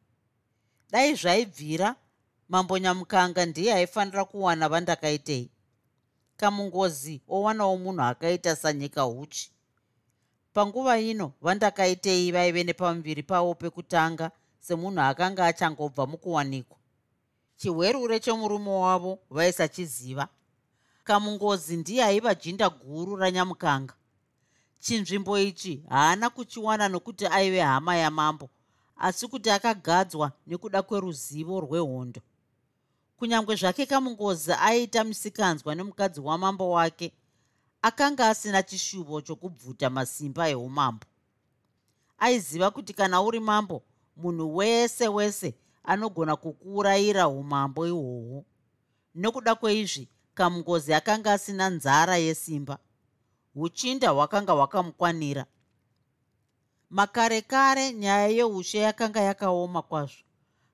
Dai 0.91 1.15
zvaibvira 1.15 1.97
mambo 2.49 2.79
nyamukanga 2.79 3.47
ndiye 3.47 3.75
aifanira 3.75 4.25
kuwana 4.25 4.69
vandakaitei. 4.69 5.51
Kamungozi 6.37 7.23
owanawo 7.29 7.77
munhu 7.77 8.03
akaita 8.03 8.57
sanyika 8.57 9.03
huchi. 9.03 9.51
Panguva 10.53 10.99
ino 11.01 11.33
vandakaitei 11.43 12.33
vaive 12.33 12.65
nepamuviri 12.65 13.23
pavo 13.23 13.55
pekutanga 13.55 14.31
semunhu 14.61 15.01
akanga 15.01 15.47
achangobva 15.47 16.07
mukuwanikwa. 16.07 16.77
Chihwerure 17.57 18.21
chemurume 18.21 18.71
wavo 18.71 19.19
vaisachiziva 19.31 20.29
kamungozi 21.05 21.77
ndiye 21.77 22.05
aiva 22.05 22.35
jinda 22.35 22.69
guru 22.69 23.17
ranyamukanga 23.17 23.95
chinzvimbo 24.85 25.39
ichi 25.39 25.83
haana 25.89 26.31
kuchiwana 26.31 26.89
nokuti 26.89 27.27
aive 27.27 27.61
hama 27.61 27.97
yamambo 27.97 28.51
asi 28.97 29.29
kuti 29.29 29.51
akagadzwa 29.51 30.33
nekuda 30.47 30.83
kweruzivo 30.83 31.61
rwehondo. 31.61 32.21
Kunyange 33.17 33.55
zvake 33.57 33.87
kamungozi 33.87 34.53
aita 34.53 35.05
musikanzwa 35.05 35.75
nemukadzi 35.75 36.21
wamambo 36.21 36.71
wake 36.71 37.13
akanga 37.83 38.29
asina 38.29 38.63
chishuvo 38.63 39.21
chokubvuta 39.21 39.91
masimba 39.91 40.49
eumambo 40.49 41.07
aiziva 42.19 42.71
kuti 42.71 42.93
kana 42.93 43.23
uri 43.23 43.41
mambo 43.41 43.83
munhu 44.17 44.57
wese 44.57 45.09
wese 45.09 45.55
anogona 45.85 46.37
kukuurayira 46.37 47.29
umambo 47.29 47.87
ihwohwo. 47.87 48.45
Nekuda 49.15 49.55
kweizvi 49.55 50.09
kamungozi 50.35 50.95
akanga 50.95 51.33
asina 51.33 51.71
nzara 51.71 52.17
yesimba 52.17 52.79
uchinda 53.55 54.11
hwakanga 54.11 54.53
hwakamukwanira. 54.53 55.47
Makare 56.91 57.43
kare 57.43 57.93
nyaya 57.93 58.29
yeushe 58.29 58.79
yakanga 58.79 59.21
yakaoma 59.21 59.83
kwazvo. 59.83 60.23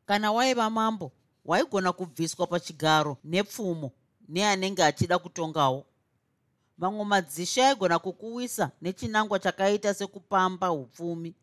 Kana 0.06 0.32
waiva 0.32 0.70
mambo 0.70 1.12
waigona 1.44 1.92
kubviswa 1.92 2.46
pachigaro 2.46 3.16
nepfumo 3.24 3.92
neanenge 4.28 4.84
achida 4.84 5.18
kutongawo. 5.18 5.86
Mamwe 6.78 7.04
madzishe 7.04 7.64
aigona 7.64 7.98
kukuwisa 7.98 8.70
nechinangwa 8.82 9.38
chakaita 9.38 9.94
sekupamba 9.94 10.72
upfumi 10.72 11.34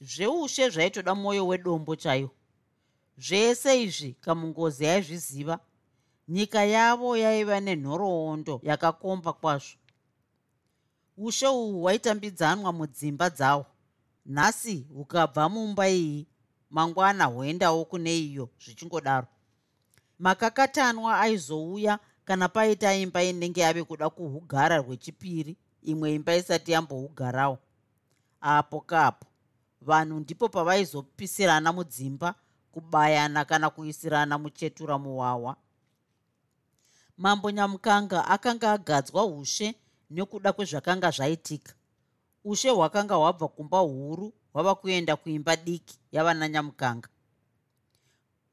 zveushe 0.00 0.70
zvaitoda 0.70 1.14
mwoyo 1.14 1.46
wedombo 1.46 1.96
chaiwo 1.96 2.30
zvese 3.18 3.82
izvi 3.82 4.12
kamungozi 4.20 4.86
aizviziva. 4.86 5.58
Nyika 6.28 6.64
yavo 6.64 7.16
yaiva 7.16 7.60
nenhoroondo 7.60 8.60
yakakomba 8.62 9.32
kwazvo 9.32 9.76
ushe 11.16 11.46
uhwu 11.46 11.82
hwaitambidzanwa 11.82 12.72
mudzimba 12.72 13.30
dzahwo 13.30 13.66
nhasi 14.26 14.86
hukabva 14.94 15.48
mumba 15.48 15.88
iyi 15.88 16.26
mangwana 16.70 17.24
hwoendawo 17.24 17.84
kune 17.84 18.18
iyo 18.18 18.48
zvichingodaro. 18.60 19.26
Makakatanwa 20.18 21.20
aizouya 21.20 21.98
kana 22.24 22.48
paita 22.48 22.94
imba 22.94 23.22
inenge 23.22 23.60
yave 23.60 23.84
kuda 23.84 24.10
kuhugara 24.10 24.76
rwechipiri 24.76 25.56
imwe 25.82 26.14
imba 26.14 26.36
isati 26.36 26.72
yambohugarawo. 26.72 27.58
Apo 28.40 28.80
kapo 28.80 29.26
vanhu 29.80 30.20
ndipo 30.20 30.48
pavaizopisirana 30.48 31.72
mudzimba 31.72 32.34
kubayana 32.72 33.44
kana 33.44 33.70
kuisirana 33.70 34.38
muchetura 34.38 34.98
muwawa. 34.98 35.56
Mambo 37.16 37.50
nyamukanga 37.50 38.24
akanga 38.24 38.72
agadzwa 38.72 39.24
ushe 39.24 39.74
nekuda 40.10 40.52
kwezvakanga 40.52 41.10
zvaitika. 41.10 41.72
Ushe 42.44 42.70
hwakanga 42.70 43.14
hwabva 43.14 43.48
kumba 43.48 43.78
huru 43.78 44.32
hwava 44.52 44.74
kuenda 44.74 45.16
kuimba 45.16 45.56
diki 45.56 45.98
yavana 46.12 46.48
nyamukanga 46.48 47.08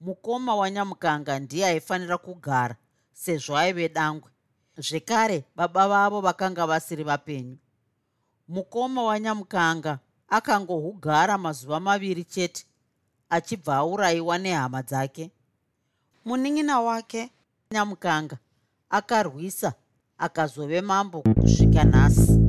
mukoma 0.03 0.55
wanyamukanga 0.55 1.39
ndiye 1.39 1.65
aifanira 1.67 2.17
kugara 2.17 2.75
sezvo 3.13 3.57
aive 3.57 3.89
dangwe. 3.89 4.29
Zvekare 4.77 5.43
baba 5.55 5.87
vavo 5.87 6.21
vakanga 6.21 6.67
vasiri 6.67 7.03
vapenyu. 7.03 7.57
Mukoma 8.47 9.03
wanyamukanga 9.03 9.99
akangohugara 10.27 11.37
mazuva 11.37 11.79
maviri 11.79 12.23
chete 12.23 12.65
achibva 13.29 13.75
aurayiwa 13.75 14.37
nehama 14.37 14.81
dzake. 14.81 15.31
Munin'ina 16.25 16.81
wake 16.81 17.31
nyamukanga 17.71 18.37
akarwisa 18.89 19.73
akazove 20.23 20.81
mambo 20.81 21.21
kusvika 21.21 21.83
nhasi 21.83 22.39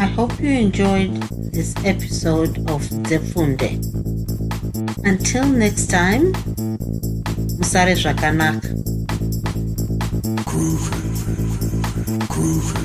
I 0.00 0.06
hope 0.16 0.40
you 0.40 0.50
enjoyed 0.50 1.12
this 1.52 1.74
episode 1.84 2.58
of 2.70 2.82
Zefunde. 3.08 3.70
Until 5.04 5.44
next 5.46 5.86
time, 5.90 6.32
Musare 7.58 7.94
Zvakanaka. 7.94 8.68
Groovy, 10.44 10.98
groovy. 12.28 12.83